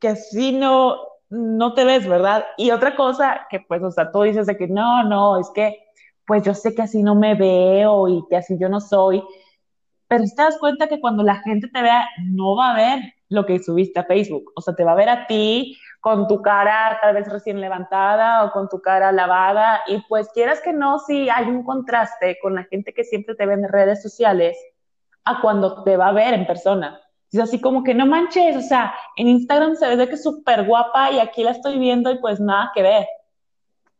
que 0.00 0.08
así 0.08 0.52
no, 0.52 0.96
no 1.30 1.74
te 1.74 1.84
ves, 1.84 2.06
¿verdad? 2.06 2.44
Y 2.56 2.72
otra 2.72 2.96
cosa 2.96 3.46
que 3.48 3.60
pues, 3.60 3.80
o 3.82 3.92
sea, 3.92 4.10
tú 4.10 4.22
dices 4.22 4.46
de 4.46 4.56
que 4.56 4.66
no, 4.66 5.04
no, 5.04 5.38
es 5.38 5.48
que 5.54 5.84
pues 6.26 6.42
yo 6.42 6.52
sé 6.52 6.74
que 6.74 6.82
así 6.82 7.02
no 7.02 7.14
me 7.14 7.36
veo 7.36 8.08
y 8.08 8.24
que 8.28 8.36
así 8.36 8.58
yo 8.58 8.68
no 8.68 8.80
soy, 8.80 9.22
pero 10.08 10.24
si 10.24 10.34
te 10.34 10.42
das 10.42 10.58
cuenta 10.58 10.88
que 10.88 11.00
cuando 11.00 11.22
la 11.22 11.36
gente 11.36 11.68
te 11.68 11.82
vea, 11.82 12.08
no 12.24 12.56
va 12.56 12.72
a 12.72 12.76
ver 12.76 13.14
lo 13.28 13.44
que 13.44 13.58
subiste 13.58 14.00
a 14.00 14.04
Facebook, 14.04 14.50
o 14.56 14.60
sea, 14.60 14.74
te 14.74 14.84
va 14.84 14.92
a 14.92 14.96
ver 14.96 15.10
a 15.10 15.26
ti 15.26 15.78
con 16.00 16.26
tu 16.26 16.40
cara 16.40 16.98
tal 17.02 17.14
vez 17.14 17.28
recién 17.28 17.60
levantada 17.60 18.44
o 18.44 18.52
con 18.52 18.68
tu 18.68 18.80
cara 18.80 19.12
lavada 19.12 19.82
y 19.86 20.00
pues 20.08 20.28
quieras 20.32 20.60
que 20.62 20.72
no, 20.72 20.98
si 21.00 21.28
hay 21.28 21.46
un 21.46 21.64
contraste 21.64 22.38
con 22.40 22.54
la 22.54 22.64
gente 22.64 22.94
que 22.94 23.04
siempre 23.04 23.34
te 23.34 23.46
ve 23.46 23.54
en 23.54 23.68
redes 23.68 24.02
sociales 24.02 24.56
a 25.24 25.40
cuando 25.42 25.82
te 25.82 25.96
va 25.96 26.08
a 26.08 26.12
ver 26.12 26.34
en 26.34 26.46
persona. 26.46 27.00
Es 27.30 27.40
así 27.40 27.60
como 27.60 27.84
que 27.84 27.92
no 27.94 28.06
manches, 28.06 28.56
o 28.56 28.62
sea, 28.62 28.94
en 29.16 29.28
Instagram 29.28 29.76
se 29.76 29.94
ve 29.94 30.08
que 30.08 30.14
es 30.14 30.22
súper 30.22 30.64
guapa 30.64 31.10
y 31.10 31.18
aquí 31.18 31.44
la 31.44 31.50
estoy 31.50 31.78
viendo 31.78 32.10
y 32.10 32.18
pues 32.18 32.40
nada 32.40 32.70
que 32.74 32.82
ver. 32.82 33.06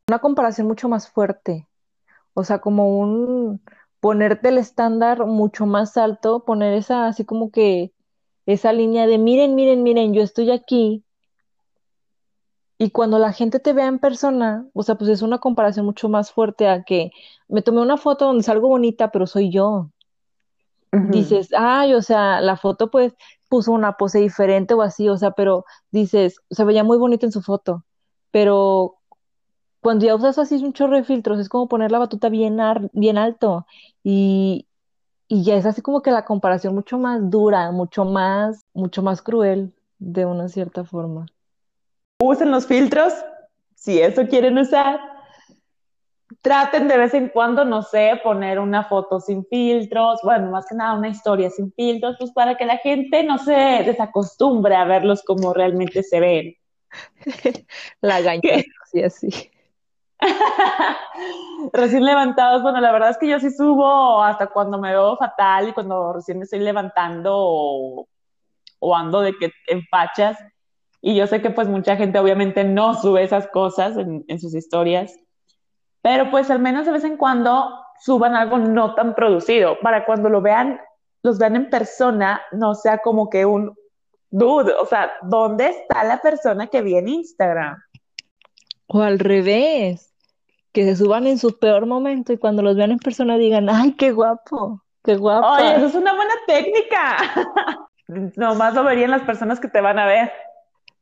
Una 0.09 0.19
comparación 0.19 0.67
mucho 0.67 0.89
más 0.89 1.11
fuerte. 1.11 1.69
O 2.33 2.45
sea, 2.45 2.61
como 2.61 2.99
un 2.99 3.61
ponerte 4.01 4.49
el 4.49 4.59
estándar 4.59 5.27
mucho 5.27 5.67
más 5.67 5.97
alto, 5.97 6.45
poner 6.45 6.75
esa 6.75 7.07
así 7.07 7.25
como 7.25 7.51
que 7.51 7.93
esa 8.47 8.73
línea 8.73 9.07
de 9.07 9.19
miren, 9.19 9.55
miren, 9.55 9.83
miren, 9.83 10.15
yo 10.15 10.23
estoy 10.23 10.51
aquí. 10.51 11.05
Y 12.79 12.91
cuando 12.91 13.19
la 13.19 13.33
gente 13.33 13.59
te 13.59 13.73
vea 13.73 13.87
en 13.87 13.99
persona, 13.99 14.67
o 14.73 14.83
sea, 14.85 14.95
pues 14.95 15.11
es 15.11 15.23
una 15.23 15.39
comparación 15.39 15.85
mucho 15.85 16.09
más 16.09 16.31
fuerte 16.31 16.69
a 16.69 16.85
que 16.85 17.11
me 17.49 17.61
tomé 17.61 17.81
una 17.81 17.97
foto 17.97 18.27
donde 18.27 18.45
salgo 18.45 18.69
bonita, 18.69 19.11
pero 19.11 19.27
soy 19.27 19.51
yo. 19.51 19.91
Dices, 20.91 21.51
ay, 21.55 21.93
o 21.93 22.01
sea, 22.01 22.41
la 22.41 22.57
foto 22.57 22.91
pues 22.91 23.15
puso 23.49 23.73
una 23.73 23.99
pose 23.99 24.21
diferente 24.21 24.73
o 24.73 24.81
así, 24.81 25.09
o 25.09 25.19
sea, 25.19 25.33
pero 25.33 25.67
dices, 25.91 26.41
se 26.51 26.65
veía 26.65 26.83
muy 26.83 26.97
bonito 26.97 27.27
en 27.27 27.33
su 27.33 27.43
foto, 27.43 27.85
pero 28.31 28.98
cuando 29.89 30.05
ya 30.05 30.15
usas 30.17 30.39
así 30.39 30.57
un 30.63 30.75
chorro 30.75 30.97
de 30.97 31.03
filtros, 31.03 31.39
es 31.41 31.49
como 31.49 31.67
poner 31.67 31.91
la 31.91 31.99
batuta 31.99 32.29
bien, 32.29 32.61
ar- 32.61 32.91
bien 32.93 33.17
alto 33.17 33.67
y, 34.05 34.67
y 35.29 35.45
ya 35.45 35.57
es 35.57 35.65
así 35.65 35.81
como 35.81 36.03
que 36.03 36.11
la 36.11 36.27
comparación 36.27 36.75
mucho 36.75 36.99
más 36.99 37.31
dura, 37.31 37.73
mucho 37.73 38.05
más, 38.05 38.67
mucho 38.75 39.03
más 39.03 39.23
cruel 39.23 39.73
de 39.99 40.27
una 40.27 40.51
cierta 40.51 40.85
forma. 40.85 41.25
Usen 42.23 42.51
los 42.51 42.67
filtros, 42.67 43.15
si 43.77 43.99
eso 43.99 44.27
quieren 44.27 44.59
usar. 44.59 45.01
Traten 46.43 46.87
de 46.87 46.99
vez 46.99 47.15
en 47.15 47.31
cuando, 47.31 47.65
no 47.65 47.81
sé, 47.81 48.21
poner 48.23 48.59
una 48.59 48.85
foto 48.85 49.21
sin 49.21 49.43
filtros, 49.47 50.21
bueno, 50.23 50.51
más 50.51 50.67
que 50.69 50.75
nada 50.75 50.99
una 50.99 51.09
historia 51.09 51.49
sin 51.49 51.73
filtros, 51.73 52.17
pues 52.19 52.31
para 52.33 52.59
que 52.59 52.67
la 52.67 52.77
gente 52.77 53.25
no 53.25 53.39
se 53.39 53.55
desacostumbre 53.87 54.77
a 54.77 54.85
verlos 54.85 55.23
como 55.23 55.55
realmente 55.55 56.03
se 56.03 56.21
ven. 56.21 56.55
La 58.03 58.21
gaña, 58.21 58.63
así, 58.85 59.03
así. 59.03 59.51
Recién 61.73 62.05
levantados, 62.05 62.63
bueno, 62.63 62.81
la 62.81 62.93
verdad 62.93 63.11
es 63.11 63.19
que 63.19 63.29
yo 63.29 63.39
sí 63.41 63.51
subo 63.51 64.23
hasta 64.23 64.49
cuando 64.49 64.79
me 64.79 64.91
veo 64.91 65.17
fatal 65.17 65.69
y 65.69 65.73
cuando 65.73 66.13
recién 66.13 66.39
me 66.39 66.45
estoy 66.45 66.61
levantando 66.61 67.35
o, 67.35 68.09
o 68.79 68.97
ando 68.97 69.21
de 69.21 69.37
que 69.37 69.53
en 69.67 69.83
fachas. 69.87 70.39
Y 71.01 71.15
yo 71.15 71.27
sé 71.27 71.41
que 71.41 71.51
pues 71.51 71.69
mucha 71.69 71.97
gente 71.97 72.19
obviamente 72.19 72.65
no 72.65 72.95
sube 72.95 73.23
esas 73.23 73.47
cosas 73.49 73.97
en, 73.97 74.25
en 74.27 74.41
sus 74.41 74.55
historias, 74.55 75.15
pero 76.03 76.31
pues 76.31 76.51
al 76.51 76.59
menos 76.59 76.87
de 76.87 76.93
vez 76.93 77.05
en 77.05 77.17
cuando 77.17 77.71
suban 78.01 78.35
algo 78.35 78.59
no 78.59 78.95
tan 78.95 79.15
producido, 79.15 79.79
para 79.81 80.05
cuando 80.05 80.29
lo 80.29 80.41
vean, 80.41 80.81
los 81.23 81.39
vean 81.39 81.57
en 81.57 81.71
persona, 81.71 82.41
no 82.53 82.75
sea 82.75 82.99
como 82.99 83.29
que 83.29 83.45
un 83.45 83.75
dude, 84.31 84.73
o 84.75 84.87
sea, 84.87 85.13
¿dónde 85.23 85.69
está 85.69 86.05
la 86.05 86.21
persona 86.21 86.67
que 86.67 86.83
vi 86.83 86.97
en 86.97 87.09
Instagram? 87.09 87.81
O 88.87 89.03
al 89.03 89.19
revés, 89.19 90.08
que 90.73 90.85
se 90.85 90.97
suban 90.97 91.27
en 91.27 91.39
su 91.39 91.59
peor 91.59 91.87
momento 91.87 92.33
y 92.33 92.39
cuando 92.39 92.63
los 92.63 92.77
vean 92.77 92.91
en 92.93 92.99
persona 92.99 93.37
digan, 93.39 93.69
ay, 93.71 93.93
qué 93.95 94.13
guapo, 94.13 94.83
qué 95.05 95.13
Oye, 95.13 95.21
guapa. 95.21 95.75
eso 95.77 95.87
es 95.87 95.95
una 95.95 96.15
buena 96.15 96.35
técnica. 96.47 97.17
Nomás 98.37 98.75
lo 98.75 98.85
verían 98.85 99.11
las 99.11 99.23
personas 99.23 99.61
que 99.61 99.69
te 99.69 99.81
van 99.81 99.99
a 99.99 100.07
ver. 100.07 100.33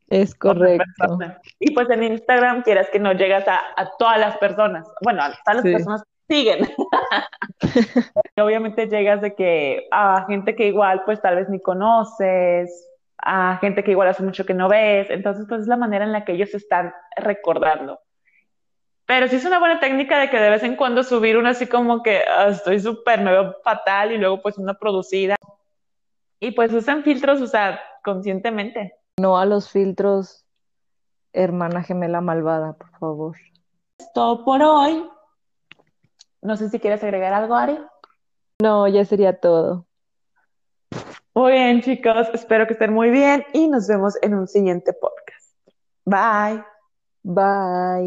Es 0.09 0.35
correcto. 0.35 1.18
Y 1.59 1.72
pues 1.74 1.90
en 1.90 2.05
Instagram 2.05 2.62
quieras 2.62 2.88
que 2.92 3.00
no 3.00 3.12
llegas 3.12 3.46
a, 3.48 3.61
a 3.76 3.90
todas 3.98 4.18
las 4.20 4.37
personas. 4.38 4.87
Bueno, 5.02 5.22
a 5.22 5.31
todas 5.44 5.57
las 5.57 5.62
Sí. 5.64 5.72
personas 5.72 6.02
que 6.29 6.35
siguen. 6.35 6.68
Y 8.37 8.40
obviamente 8.40 8.87
llegas 8.88 9.20
de 9.20 9.35
que 9.35 9.87
a 9.90 10.24
gente 10.29 10.55
que 10.55 10.66
igual 10.68 11.02
pues 11.05 11.20
tal 11.22 11.37
vez 11.37 11.48
ni 11.48 11.61
conoces, 11.61 12.70
a 13.18 13.57
gente 13.61 13.83
que 13.83 13.92
igual 13.92 14.09
hace 14.09 14.22
mucho 14.22 14.44
que 14.44 14.55
no 14.55 14.68
ves. 14.68 15.09
Entonces 15.11 15.46
pues 15.48 15.62
es 15.62 15.66
la 15.66 15.76
manera 15.76 16.05
en 16.05 16.12
la 16.12 16.24
que 16.24 16.33
ellos 16.33 16.55
están 16.55 16.92
recordando. 17.16 17.98
Pero 19.07 19.29
sí 19.29 19.37
es 19.37 19.45
una 19.45 19.61
buena 19.61 19.79
técnica 19.79 20.19
de 20.19 20.29
que 20.31 20.38
de 20.38 20.51
vez 20.51 20.62
en 20.64 20.75
cuando 20.77 21.03
subir 21.05 21.37
una 21.37 21.51
así 21.51 21.66
como 21.69 22.03
que 22.03 22.23
"Ah, 22.29 22.49
estoy 22.49 22.81
súper, 22.81 23.21
me 23.23 23.31
veo 23.31 23.57
fatal 23.62 24.12
y 24.12 24.19
luego 24.19 24.42
pues 24.42 24.59
una 24.59 24.75
producida. 24.75 25.37
Y 26.40 26.51
pues 26.51 26.73
usan 26.73 27.03
filtros, 27.05 27.40
o 27.40 27.47
sea, 27.47 27.81
conscientemente. 28.05 28.95
No 29.19 29.38
a 29.38 29.47
los 29.47 29.71
filtros, 29.71 30.45
hermana 31.33 31.83
gemela 31.83 32.21
malvada, 32.21 32.75
por 32.75 32.90
favor. 32.99 33.37
Es 33.99 34.12
todo 34.12 34.45
por 34.45 34.62
hoy. 34.62 35.09
No 36.42 36.57
sé 36.57 36.69
si 36.69 36.79
quieres 36.79 37.03
agregar 37.03 37.33
algo, 37.33 37.55
Ari. 37.55 37.79
No, 38.61 38.87
ya 38.88 39.05
sería 39.05 39.38
todo. 39.38 39.87
Muy 41.35 41.53
bien, 41.53 41.83
chicos. 41.83 42.29
Espero 42.33 42.66
que 42.66 42.73
estén 42.73 42.92
muy 42.92 43.11
bien 43.11 43.45
y 43.53 43.69
nos 43.69 43.87
vemos 43.88 44.14
en 44.23 44.35
un 44.35 44.47
siguiente 44.49 44.92
podcast. 44.92 45.55
Bye. 46.05 46.64
Bye. 47.23 48.05